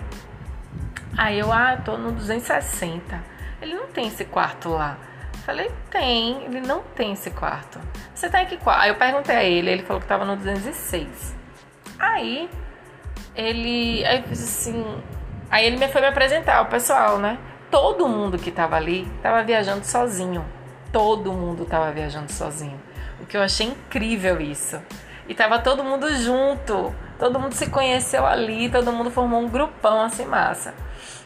Aí 1.16 1.38
eu, 1.38 1.54
ah, 1.54 1.78
tô 1.78 2.00
no 2.00 2.12
260. 2.12 3.24
Ele 3.62 3.76
não 3.76 3.86
tem 3.86 4.08
esse 4.08 4.26
quarto 4.26 4.70
lá. 4.70 4.98
Falei, 5.46 5.72
tem, 5.92 6.46
ele 6.46 6.62
não 6.62 6.82
tem 6.82 7.14
esse 7.14 7.30
quarto. 7.30 7.80
Você 8.14 8.28
tá 8.28 8.42
em 8.42 8.48
que 8.48 8.58
quarto? 8.58 8.82
Aí 8.82 8.90
eu 8.90 8.96
perguntei 8.96 9.36
a 9.36 9.44
ele, 9.44 9.70
ele 9.70 9.84
falou 9.84 10.02
que 10.02 10.08
tava 10.08 10.26
no 10.26 10.36
206. 10.36 11.36
Aí 12.00 12.50
ele, 13.36 14.04
aí 14.04 14.24
eu 14.26 14.32
assim, 14.32 15.04
aí 15.52 15.68
ele 15.68 15.78
me 15.78 15.88
foi 15.88 16.02
me 16.02 16.08
apresentar 16.08 16.60
o 16.64 16.66
pessoal, 16.66 17.20
né? 17.20 17.38
Todo 17.70 18.08
mundo 18.08 18.40
que 18.40 18.50
tava 18.50 18.78
ali 18.78 19.08
tava 19.22 19.44
viajando 19.44 19.86
sozinho. 19.86 20.44
Todo 20.92 21.32
mundo 21.32 21.66
tava 21.66 21.92
viajando 21.92 22.32
sozinho. 22.32 22.82
O 23.22 23.28
que 23.28 23.38
eu 23.38 23.44
achei 23.44 23.68
incrível 23.68 24.42
isso. 24.42 24.82
E 25.28 25.34
tava 25.34 25.60
todo 25.60 25.84
mundo 25.84 26.14
junto. 26.16 26.94
Todo 27.18 27.40
mundo 27.40 27.54
se 27.54 27.68
conheceu 27.68 28.26
ali, 28.26 28.70
todo 28.70 28.92
mundo 28.92 29.10
formou 29.10 29.40
um 29.40 29.50
grupão 29.50 30.02
assim 30.02 30.26
massa. 30.26 30.74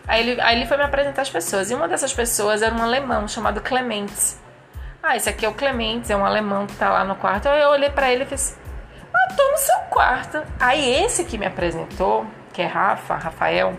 Aí 0.07 0.21
ele, 0.21 0.41
aí 0.41 0.57
ele 0.57 0.65
foi 0.65 0.77
me 0.77 0.83
apresentar 0.83 1.23
as 1.23 1.29
pessoas. 1.29 1.71
E 1.71 1.75
uma 1.75 1.87
dessas 1.87 2.13
pessoas 2.13 2.61
era 2.61 2.73
um 2.73 2.81
alemão 2.81 3.27
chamado 3.27 3.61
Clementes. 3.61 4.39
Ah, 5.01 5.15
esse 5.15 5.29
aqui 5.29 5.45
é 5.45 5.49
o 5.49 5.53
Clementes, 5.53 6.09
é 6.09 6.15
um 6.15 6.25
alemão 6.25 6.67
que 6.67 6.75
tá 6.75 6.89
lá 6.89 7.03
no 7.03 7.15
quarto. 7.15 7.47
Aí 7.47 7.61
eu 7.61 7.69
olhei 7.69 7.89
para 7.89 8.11
ele 8.11 8.23
e 8.23 8.27
fiz: 8.27 8.57
Ah, 9.13 9.33
tô 9.35 9.51
no 9.51 9.57
seu 9.57 9.77
quarto. 9.89 10.41
Aí 10.59 11.03
esse 11.03 11.23
que 11.25 11.37
me 11.37 11.45
apresentou, 11.45 12.25
que 12.53 12.61
é 12.61 12.65
Rafa, 12.65 13.15
Rafael, 13.15 13.73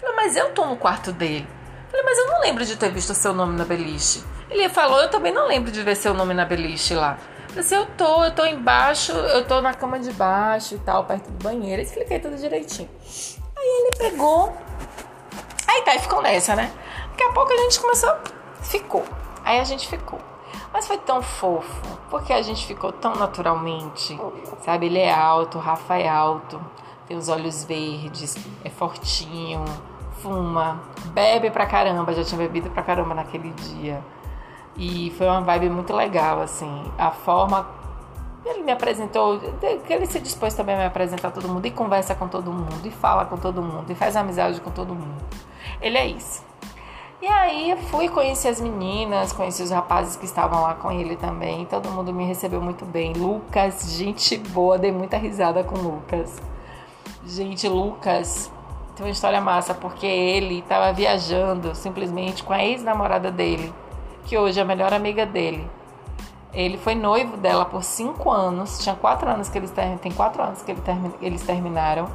falou: 0.00 0.16
Mas 0.16 0.36
eu 0.36 0.50
tô 0.50 0.64
no 0.64 0.76
quarto 0.76 1.12
dele. 1.12 1.46
Falei, 1.94 2.06
mas 2.06 2.18
eu 2.18 2.26
não 2.26 2.40
lembro 2.40 2.64
de 2.64 2.76
ter 2.76 2.90
visto 2.90 3.14
seu 3.14 3.32
nome 3.32 3.56
na 3.56 3.64
beliche. 3.64 4.24
Ele 4.50 4.68
falou, 4.68 5.00
eu 5.00 5.08
também 5.08 5.32
não 5.32 5.46
lembro 5.46 5.70
de 5.70 5.80
ver 5.82 5.94
seu 5.94 6.12
nome 6.12 6.34
na 6.34 6.44
beliche 6.44 6.92
lá. 6.92 7.16
Assim, 7.56 7.76
eu 7.76 7.86
tô, 7.96 8.24
eu 8.24 8.34
tô 8.34 8.44
embaixo, 8.44 9.12
eu 9.12 9.46
tô 9.46 9.60
na 9.60 9.72
cama 9.72 9.98
de 9.98 10.12
baixo 10.12 10.74
e 10.74 10.78
tal, 10.78 11.04
perto 11.04 11.30
do 11.30 11.42
banheiro. 11.42 11.80
Expliquei 11.80 12.18
tudo 12.18 12.36
direitinho. 12.36 12.88
Aí 13.56 13.66
ele 13.66 13.96
pegou. 13.96 14.52
Aí 15.68 15.82
tá, 15.82 15.94
e 15.94 15.98
ficou 16.00 16.20
nessa, 16.20 16.56
né? 16.56 16.72
Daqui 17.10 17.22
a 17.22 17.32
pouco 17.32 17.52
a 17.52 17.56
gente 17.56 17.80
começou. 17.80 18.14
Ficou. 18.60 19.04
Aí 19.44 19.60
a 19.60 19.64
gente 19.64 19.86
ficou. 19.88 20.18
Mas 20.72 20.88
foi 20.88 20.98
tão 20.98 21.22
fofo, 21.22 21.98
porque 22.10 22.32
a 22.32 22.42
gente 22.42 22.66
ficou 22.66 22.90
tão 22.90 23.14
naturalmente, 23.14 24.18
sabe? 24.62 24.86
Ele 24.86 24.98
é 24.98 25.12
alto, 25.12 25.56
Rafa 25.58 25.96
é 25.96 26.08
alto, 26.08 26.60
tem 27.06 27.16
os 27.16 27.28
olhos 27.28 27.62
verdes, 27.62 28.36
é 28.64 28.70
fortinho, 28.70 29.64
fuma, 30.20 30.80
bebe 31.12 31.50
pra 31.52 31.64
caramba, 31.64 32.12
já 32.12 32.24
tinha 32.24 32.38
bebido 32.38 32.70
pra 32.70 32.82
caramba 32.82 33.14
naquele 33.14 33.50
dia. 33.50 34.02
E 34.76 35.12
foi 35.16 35.26
uma 35.26 35.40
vibe 35.40 35.70
muito 35.70 35.92
legal, 35.92 36.40
assim. 36.40 36.84
A 36.98 37.10
forma. 37.10 37.66
Ele 38.44 38.62
me 38.62 38.72
apresentou, 38.72 39.40
que 39.86 39.92
ele 39.92 40.04
se 40.04 40.20
dispôs 40.20 40.52
também 40.52 40.74
a 40.74 40.78
me 40.78 40.84
apresentar 40.84 41.30
todo 41.30 41.48
mundo, 41.48 41.64
e 41.64 41.70
conversa 41.70 42.14
com 42.14 42.28
todo 42.28 42.52
mundo, 42.52 42.84
e 42.84 42.90
fala 42.90 43.24
com 43.24 43.38
todo 43.38 43.62
mundo, 43.62 43.90
e 43.90 43.94
faz 43.94 44.16
amizade 44.16 44.60
com 44.60 44.70
todo 44.70 44.94
mundo. 44.94 45.24
Ele 45.80 45.96
é 45.96 46.06
isso. 46.06 46.44
E 47.22 47.26
aí 47.26 47.74
fui 47.90 48.06
conhecer 48.06 48.48
as 48.48 48.60
meninas, 48.60 49.32
conheci 49.32 49.62
os 49.62 49.70
rapazes 49.70 50.14
que 50.14 50.26
estavam 50.26 50.60
lá 50.60 50.74
com 50.74 50.92
ele 50.92 51.16
também. 51.16 51.64
Todo 51.64 51.90
mundo 51.90 52.12
me 52.12 52.26
recebeu 52.26 52.60
muito 52.60 52.84
bem. 52.84 53.14
Lucas, 53.14 53.96
gente 53.96 54.36
boa, 54.36 54.76
dei 54.76 54.92
muita 54.92 55.16
risada 55.16 55.64
com 55.64 55.74
Lucas. 55.76 56.38
Gente, 57.24 57.66
Lucas 57.66 58.52
tem 58.94 59.06
uma 59.06 59.12
história 59.12 59.40
massa, 59.40 59.72
porque 59.72 60.06
ele 60.06 60.58
estava 60.58 60.92
viajando 60.92 61.74
simplesmente 61.74 62.44
com 62.44 62.52
a 62.52 62.62
ex-namorada 62.62 63.30
dele 63.30 63.72
que 64.24 64.36
hoje 64.36 64.58
é 64.58 64.62
a 64.62 64.66
melhor 64.66 64.92
amiga 64.92 65.24
dele. 65.26 65.68
Ele 66.52 66.78
foi 66.78 66.94
noivo 66.94 67.36
dela 67.36 67.64
por 67.64 67.82
cinco 67.82 68.30
anos, 68.30 68.78
tinha 68.78 68.94
quatro 68.94 69.28
anos 69.28 69.48
que 69.48 69.58
eles 69.58 69.70
terminam, 69.70 69.98
tem 69.98 70.12
quatro 70.12 70.42
anos 70.42 70.62
que 70.62 70.74
eles 71.20 71.42
terminaram. 71.42 72.08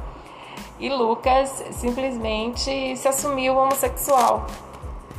E 0.78 0.88
Lucas 0.88 1.62
simplesmente 1.72 2.96
se 2.96 3.06
assumiu 3.06 3.56
homossexual. 3.56 4.46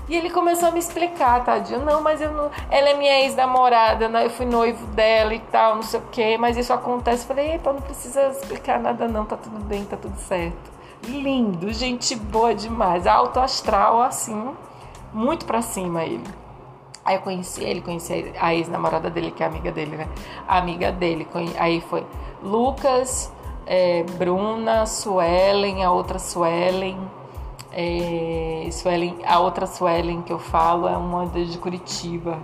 E 0.09 0.15
ele 0.15 0.29
começou 0.29 0.69
a 0.69 0.71
me 0.71 0.79
explicar, 0.79 1.45
tadinho. 1.45 1.85
Não, 1.85 2.01
mas 2.01 2.19
eu 2.19 2.33
não. 2.33 2.49
Ela 2.69 2.89
é 2.89 2.93
minha 2.95 3.21
ex-namorada, 3.21 4.09
né? 4.09 4.25
Eu 4.25 4.29
fui 4.29 4.45
noivo 4.45 4.85
dela 4.87 5.33
e 5.33 5.39
tal, 5.39 5.75
não 5.75 5.83
sei 5.83 5.99
o 5.99 6.03
quê, 6.11 6.37
mas 6.37 6.57
isso 6.57 6.73
acontece. 6.73 7.25
Falei, 7.25 7.53
epa, 7.53 7.71
não 7.71 7.81
precisa 7.81 8.27
explicar 8.27 8.79
nada, 8.79 9.07
não, 9.07 9.23
tá 9.23 9.37
tudo 9.37 9.63
bem, 9.63 9.85
tá 9.85 9.95
tudo 9.95 10.17
certo. 10.17 10.71
Lindo, 11.07 11.71
gente 11.71 12.15
boa 12.15 12.53
demais. 12.53 13.07
Alto 13.07 13.39
astral, 13.39 14.01
assim, 14.01 14.53
muito 15.13 15.45
pra 15.45 15.61
cima 15.61 16.03
ele. 16.03 16.27
Aí 17.03 17.15
eu 17.15 17.21
conheci 17.21 17.63
ele, 17.63 17.81
conheci 17.81 18.31
a 18.39 18.53
ex-namorada 18.53 19.09
dele, 19.09 19.31
que 19.31 19.43
é 19.43 19.45
amiga 19.45 19.71
dele, 19.71 19.97
né? 19.97 20.07
A 20.47 20.57
amiga 20.59 20.91
dele. 20.91 21.27
Aí 21.57 21.81
foi 21.81 22.05
Lucas, 22.43 23.33
é, 23.65 24.03
Bruna, 24.17 24.85
Suelen, 24.85 25.83
a 25.83 25.91
outra 25.91 26.19
Suelen. 26.19 26.97
É, 27.71 28.67
Suelen, 28.71 29.17
a 29.25 29.39
outra 29.39 29.65
Suelen 29.65 30.21
que 30.21 30.31
eu 30.31 30.39
falo 30.39 30.87
é 30.87 30.95
uma 30.95 31.25
de 31.25 31.57
Curitiba, 31.57 32.37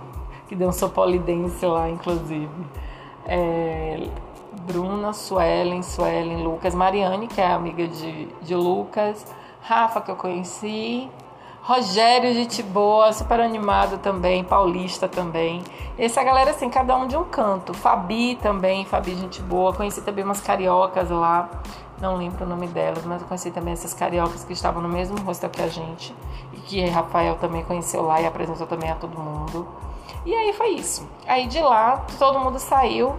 que 0.48 0.56
deu 0.56 0.68
um 0.68 0.72
sopolidense 0.72 1.64
lá, 1.64 1.88
inclusive. 1.88 2.48
É, 3.26 4.08
Bruna, 4.66 5.12
Suelen, 5.12 5.82
Suelen, 5.82 6.42
Lucas, 6.42 6.74
Mariane, 6.74 7.28
que 7.28 7.40
é 7.40 7.46
amiga 7.46 7.86
de, 7.86 8.26
de 8.42 8.54
Lucas, 8.54 9.24
Rafa, 9.60 10.00
que 10.00 10.10
eu 10.10 10.16
conheci, 10.16 11.08
Rogério, 11.68 12.32
gente 12.32 12.62
boa, 12.62 13.12
super 13.12 13.38
animado 13.40 13.98
também, 13.98 14.42
paulista 14.42 15.06
também. 15.06 15.62
Essa 15.98 16.24
galera, 16.24 16.52
assim, 16.52 16.70
cada 16.70 16.96
um 16.96 17.06
de 17.06 17.14
um 17.14 17.24
canto. 17.24 17.74
Fabi 17.74 18.36
também, 18.36 18.86
Fabi, 18.86 19.14
gente 19.14 19.42
boa. 19.42 19.74
Conheci 19.74 20.00
também 20.00 20.24
umas 20.24 20.40
cariocas 20.40 21.10
lá, 21.10 21.46
não 22.00 22.16
lembro 22.16 22.46
o 22.46 22.48
nome 22.48 22.68
delas, 22.68 23.04
mas 23.04 23.20
eu 23.20 23.28
conheci 23.28 23.50
também 23.50 23.74
essas 23.74 23.92
cariocas 23.92 24.44
que 24.44 24.54
estavam 24.54 24.80
no 24.80 24.88
mesmo 24.88 25.20
hostel 25.20 25.50
que 25.50 25.60
a 25.60 25.68
gente. 25.68 26.16
E 26.54 26.56
que 26.56 26.86
Rafael 26.86 27.36
também 27.36 27.62
conheceu 27.62 28.00
lá 28.00 28.18
e 28.18 28.26
apresentou 28.26 28.66
também 28.66 28.90
a 28.90 28.94
todo 28.94 29.18
mundo. 29.18 29.68
E 30.24 30.34
aí 30.34 30.54
foi 30.54 30.68
isso. 30.68 31.06
Aí 31.26 31.46
de 31.46 31.60
lá, 31.60 32.02
todo 32.18 32.40
mundo 32.40 32.58
saiu 32.58 33.14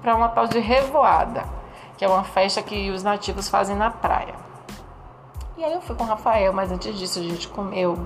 para 0.00 0.16
uma 0.16 0.30
tal 0.30 0.46
de 0.46 0.60
revoada, 0.60 1.44
que 1.98 2.06
é 2.06 2.08
uma 2.08 2.24
festa 2.24 2.62
que 2.62 2.90
os 2.90 3.02
nativos 3.02 3.50
fazem 3.50 3.76
na 3.76 3.90
praia. 3.90 4.45
E 5.56 5.64
aí 5.64 5.72
eu 5.72 5.80
fui 5.80 5.96
com 5.96 6.04
o 6.04 6.06
Rafael, 6.06 6.52
mas 6.52 6.70
antes 6.70 6.98
disso 6.98 7.18
a 7.18 7.22
gente 7.22 7.48
comeu. 7.48 7.96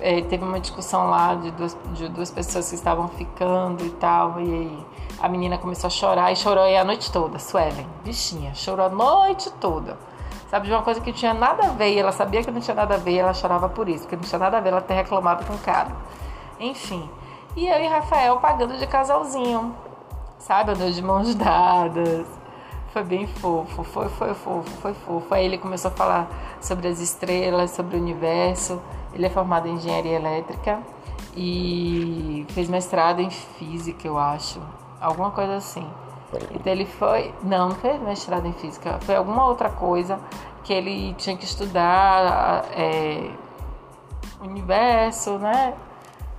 É, 0.00 0.20
teve 0.20 0.44
uma 0.44 0.60
discussão 0.60 1.08
lá 1.08 1.34
de 1.34 1.50
duas, 1.52 1.76
de 1.94 2.08
duas 2.10 2.30
pessoas 2.30 2.68
que 2.68 2.74
estavam 2.74 3.08
ficando 3.08 3.84
e 3.86 3.90
tal. 3.90 4.38
E 4.38 4.52
aí 4.52 4.86
a 5.18 5.26
menina 5.26 5.56
começou 5.56 5.88
a 5.88 5.90
chorar 5.90 6.30
e 6.30 6.36
chorou 6.36 6.62
aí 6.62 6.76
a 6.76 6.84
noite 6.84 7.10
toda, 7.10 7.38
Suelen, 7.38 7.86
bichinha, 8.04 8.54
chorou 8.54 8.84
a 8.84 8.90
noite 8.90 9.50
toda. 9.52 9.96
Sabe, 10.50 10.66
de 10.66 10.74
uma 10.74 10.82
coisa 10.82 11.00
que 11.00 11.10
não 11.10 11.16
tinha 11.16 11.32
nada 11.32 11.68
a 11.68 11.70
ver, 11.70 11.94
e 11.94 11.98
ela 11.98 12.12
sabia 12.12 12.44
que 12.44 12.50
não 12.50 12.60
tinha 12.60 12.74
nada 12.74 12.94
a 12.94 12.98
ver, 12.98 13.12
e 13.12 13.18
ela 13.18 13.32
chorava 13.32 13.68
por 13.68 13.88
isso, 13.88 14.02
porque 14.02 14.16
não 14.16 14.22
tinha 14.22 14.38
nada 14.38 14.58
a 14.58 14.60
ver 14.60 14.68
ela 14.68 14.80
ter 14.82 14.94
reclamado 14.94 15.44
com 15.46 15.54
o 15.54 15.58
cara. 15.58 15.90
Enfim. 16.60 17.08
E 17.56 17.66
eu 17.66 17.82
e 17.82 17.86
Rafael 17.86 18.36
pagando 18.36 18.76
de 18.76 18.86
casalzinho, 18.86 19.74
sabe, 20.38 20.72
andando 20.72 20.92
de 20.92 21.02
mãos 21.02 21.34
dadas 21.34 22.43
foi 22.94 23.02
bem 23.02 23.26
fofo, 23.26 23.82
foi, 23.82 24.08
foi 24.08 24.32
fofo, 24.34 24.70
foi 24.80 24.94
fofo. 24.94 25.34
Aí 25.34 25.44
ele 25.44 25.58
começou 25.58 25.90
a 25.90 25.94
falar 25.94 26.28
sobre 26.60 26.86
as 26.86 27.00
estrelas, 27.00 27.72
sobre 27.72 27.96
o 27.96 28.00
universo. 28.00 28.80
Ele 29.12 29.26
é 29.26 29.28
formado 29.30 29.66
em 29.66 29.74
engenharia 29.74 30.12
elétrica 30.12 30.78
e 31.36 32.46
fez 32.50 32.68
mestrado 32.68 33.18
em 33.18 33.30
física, 33.30 34.06
eu 34.06 34.16
acho. 34.16 34.62
Alguma 35.00 35.32
coisa 35.32 35.56
assim. 35.56 35.84
Então 36.52 36.72
ele 36.72 36.86
foi. 36.86 37.34
Não, 37.42 37.70
não 37.70 37.76
fez 37.76 38.00
mestrado 38.00 38.46
em 38.46 38.52
física. 38.52 39.00
Foi 39.00 39.16
alguma 39.16 39.44
outra 39.48 39.70
coisa 39.70 40.20
que 40.62 40.72
ele 40.72 41.14
tinha 41.14 41.36
que 41.36 41.44
estudar 41.44 42.64
é, 42.76 43.28
universo, 44.40 45.36
né? 45.38 45.74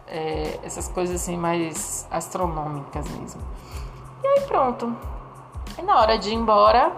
É, 0.07 0.57
essas 0.63 0.88
coisas 0.88 1.21
assim 1.21 1.35
mais 1.35 2.07
astronômicas 2.09 3.09
mesmo. 3.09 3.41
E 4.24 4.27
aí 4.27 4.41
pronto. 4.48 5.15
E 5.78 5.82
na 5.82 6.00
hora 6.00 6.18
de 6.18 6.30
ir 6.30 6.34
embora, 6.34 6.92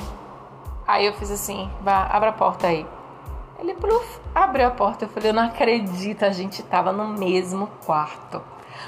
aí 0.88 1.06
eu 1.06 1.14
fiz 1.14 1.32
assim, 1.32 1.70
vá, 1.82 2.08
abra 2.12 2.30
a 2.30 2.34
porta 2.34 2.68
aí. 2.68 2.86
Ele 3.60 3.74
pluf, 3.74 4.20
abriu 4.36 4.68
a 4.68 4.72
porta. 4.72 5.06
Eu 5.06 5.10
falei, 5.10 5.32
eu 5.32 5.34
não 5.34 5.44
acredito, 5.44 6.24
a 6.24 6.30
gente 6.30 6.62
tava 6.64 6.92
no 6.92 7.08
mesmo 7.08 7.68
quarto. 7.86 8.42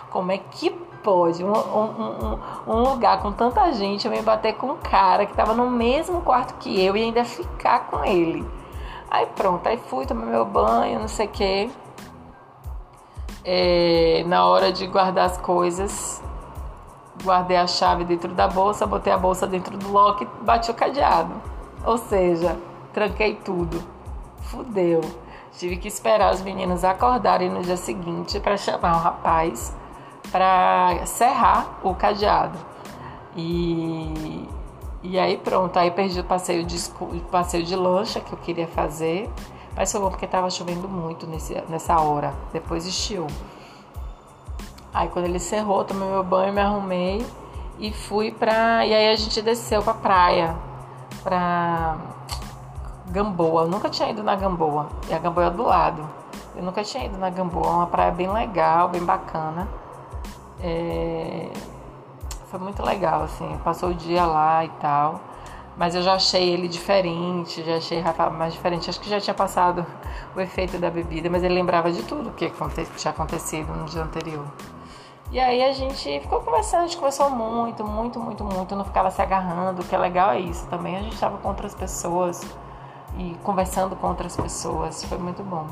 Como 0.10 0.32
é 0.32 0.38
que 0.38 0.70
pode 1.04 1.44
um, 1.44 1.52
um, 1.52 1.84
um, 1.88 2.40
um 2.68 2.84
lugar 2.84 3.22
com 3.22 3.32
tanta 3.32 3.72
gente 3.74 4.06
eu 4.06 4.12
me 4.12 4.22
bater 4.22 4.54
com 4.56 4.68
um 4.68 4.78
cara 4.78 5.26
que 5.26 5.34
tava 5.34 5.54
no 5.54 5.70
mesmo 5.70 6.22
quarto 6.22 6.56
que 6.60 6.84
eu 6.84 6.96
e 6.96 7.04
ainda 7.04 7.26
ficar 7.26 7.88
com 7.88 8.04
ele? 8.06 8.46
Aí 9.10 9.26
pronto, 9.26 9.68
aí 9.68 9.78
fui, 9.78 10.06
tomei 10.06 10.26
meu 10.26 10.46
banho, 10.46 11.00
não 11.00 11.08
sei 11.08 11.26
o 11.26 11.30
quê. 11.30 11.70
É, 13.44 14.24
na 14.28 14.46
hora 14.46 14.72
de 14.72 14.86
guardar 14.86 15.26
as 15.26 15.38
coisas, 15.38 16.22
guardei 17.24 17.58
a 17.58 17.68
chave 17.68 18.04
dentro 18.06 18.34
da 18.34 18.48
bolsa, 18.48 18.86
botei 18.86 19.12
a 19.12 19.18
bolsa 19.18 19.46
dentro 19.48 19.78
do 19.78 19.92
lock 19.92 20.28
bati 20.42 20.72
o 20.72 20.74
cadeado. 20.74 21.34
Ou 21.86 21.98
seja, 21.98 22.58
tranquei 22.94 23.36
tudo. 23.36 23.84
Fudeu. 24.42 25.02
Tive 25.54 25.78
que 25.78 25.88
esperar 25.88 26.34
os 26.34 26.42
meninos 26.42 26.84
acordarem 26.84 27.50
no 27.50 27.62
dia 27.62 27.78
seguinte 27.78 28.40
para 28.40 28.58
chamar 28.58 28.96
o 28.96 29.00
rapaz 29.00 29.76
para 30.32 31.06
serrar 31.06 31.80
o 31.84 31.94
cadeado. 31.96 32.58
E, 33.36 34.48
e 35.04 35.20
aí 35.20 35.38
pronto, 35.38 35.78
aí 35.78 35.92
perdi 35.92 36.20
o 36.20 36.24
passeio 36.24 36.64
de, 36.64 36.78
passeio 37.32 37.64
de 37.64 37.76
lancha 37.76 38.20
que 38.20 38.34
eu 38.34 38.38
queria 38.38 38.68
fazer. 38.68 39.30
Mas 39.76 39.92
foi 39.92 40.02
bom 40.02 40.10
porque 40.10 40.26
estava 40.26 40.50
chovendo 40.50 40.88
muito 40.88 41.26
nesse, 41.28 41.54
nessa 41.70 42.00
hora. 42.00 42.34
Depois 42.52 42.86
estiou. 42.86 43.28
Aí 44.94 45.08
quando 45.10 45.26
ele 45.26 45.40
cerrou, 45.40 45.84
tomei 45.84 46.08
meu 46.08 46.24
banho, 46.24 46.54
me 46.54 46.62
arrumei 46.62 47.26
e 47.80 47.92
fui 47.94 48.32
pra. 48.32 48.86
E 48.86 48.94
aí 48.94 49.10
a 49.10 49.16
gente 49.16 49.42
desceu 49.42 49.82
pra 49.82 49.94
praia, 49.94 50.56
pra 51.24 51.98
Gamboa. 53.08 53.64
Eu 53.64 53.68
nunca 53.68 53.90
tinha 53.90 54.10
ido 54.10 54.24
na 54.24 54.36
Gamboa. 54.36 54.88
E 55.10 55.14
a 55.14 55.20
Gamboa 55.20 55.48
é 55.48 55.50
do 55.50 55.64
lado. 55.64 56.10
Eu 56.56 56.64
nunca 56.64 56.84
tinha 56.84 57.06
ido 57.06 57.18
na 57.18 57.30
Gamboa. 57.30 57.68
É 57.68 57.72
uma 57.72 57.88
praia 57.88 58.12
bem 58.12 58.32
legal, 58.32 58.90
bem 58.90 59.04
bacana. 59.04 59.68
É... 60.62 61.50
Foi 62.50 62.60
muito 62.60 62.84
legal, 62.84 63.24
assim. 63.24 63.60
Passou 63.64 63.90
o 63.90 63.94
dia 63.94 64.26
lá 64.26 64.66
e 64.66 64.70
tal. 64.82 65.22
Mas 65.78 65.96
eu 65.96 66.02
já 66.02 66.16
achei 66.16 66.50
ele 66.50 66.68
diferente, 66.68 67.64
já 67.64 67.78
achei 67.78 68.02
Rafa 68.02 68.30
mais 68.30 68.54
diferente. 68.54 68.90
Acho 68.90 69.00
que 69.00 69.10
já 69.10 69.22
tinha 69.22 69.34
passado 69.34 69.86
o 70.36 70.42
efeito 70.42 70.78
da 70.78 70.90
bebida, 70.90 71.30
mas 71.30 71.44
ele 71.44 71.54
lembrava 71.54 71.92
de 71.92 72.04
tudo 72.04 72.32
que 72.32 72.52
tinha 72.98 73.12
acontecido 73.12 73.74
no 73.74 73.86
dia 73.86 74.04
anterior. 74.04 74.46
E 75.32 75.40
aí 75.40 75.64
a 75.64 75.72
gente 75.72 76.20
ficou 76.22 76.42
conversando, 76.42 76.82
a 76.82 76.88
gente 76.88 76.98
conversou 76.98 77.30
muito, 77.30 77.84
muito, 77.86 78.20
muito, 78.20 78.44
muito, 78.44 78.76
não 78.76 78.84
ficava 78.84 79.12
se 79.12 79.22
agarrando, 79.22 79.82
o 79.82 79.86
que 79.86 79.94
é 79.94 79.98
legal 79.98 80.32
é 80.32 80.40
isso 80.40 80.66
também. 80.68 80.98
A 80.98 81.02
gente 81.04 81.14
estava 81.14 81.38
com 81.38 81.48
outras 81.50 81.76
pessoas 81.76 82.42
e 83.16 83.36
conversando 83.44 83.96
com 83.96 84.08
outras 84.08 84.36
pessoas, 84.36 85.04
foi 85.04 85.20
muito 85.20 85.44
bom. 85.44 85.68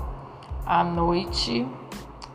À 0.63 0.83
noite 0.83 1.67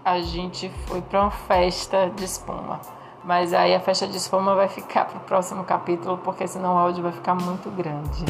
a 0.05 0.21
gente 0.21 0.69
foi 0.87 1.01
para 1.01 1.23
uma 1.23 1.31
festa 1.31 2.11
de 2.11 2.25
espuma. 2.25 2.81
Mas 3.23 3.55
aí 3.55 3.73
a 3.73 3.79
festa 3.79 4.07
de 4.09 4.17
espuma 4.17 4.57
vai 4.57 4.67
ficar 4.67 5.05
para 5.05 5.19
o 5.19 5.21
próximo 5.21 5.63
capítulo, 5.63 6.19
porque 6.19 6.49
senão 6.49 6.75
o 6.75 6.79
áudio 6.79 7.05
vai 7.05 7.13
ficar 7.13 7.37
muito 7.37 7.71
grande. 7.71 8.25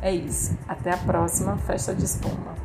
É 0.00 0.12
isso. 0.12 0.56
Até 0.68 0.92
a 0.92 0.98
próxima 0.98 1.56
festa 1.56 1.92
de 1.92 2.04
espuma. 2.04 2.63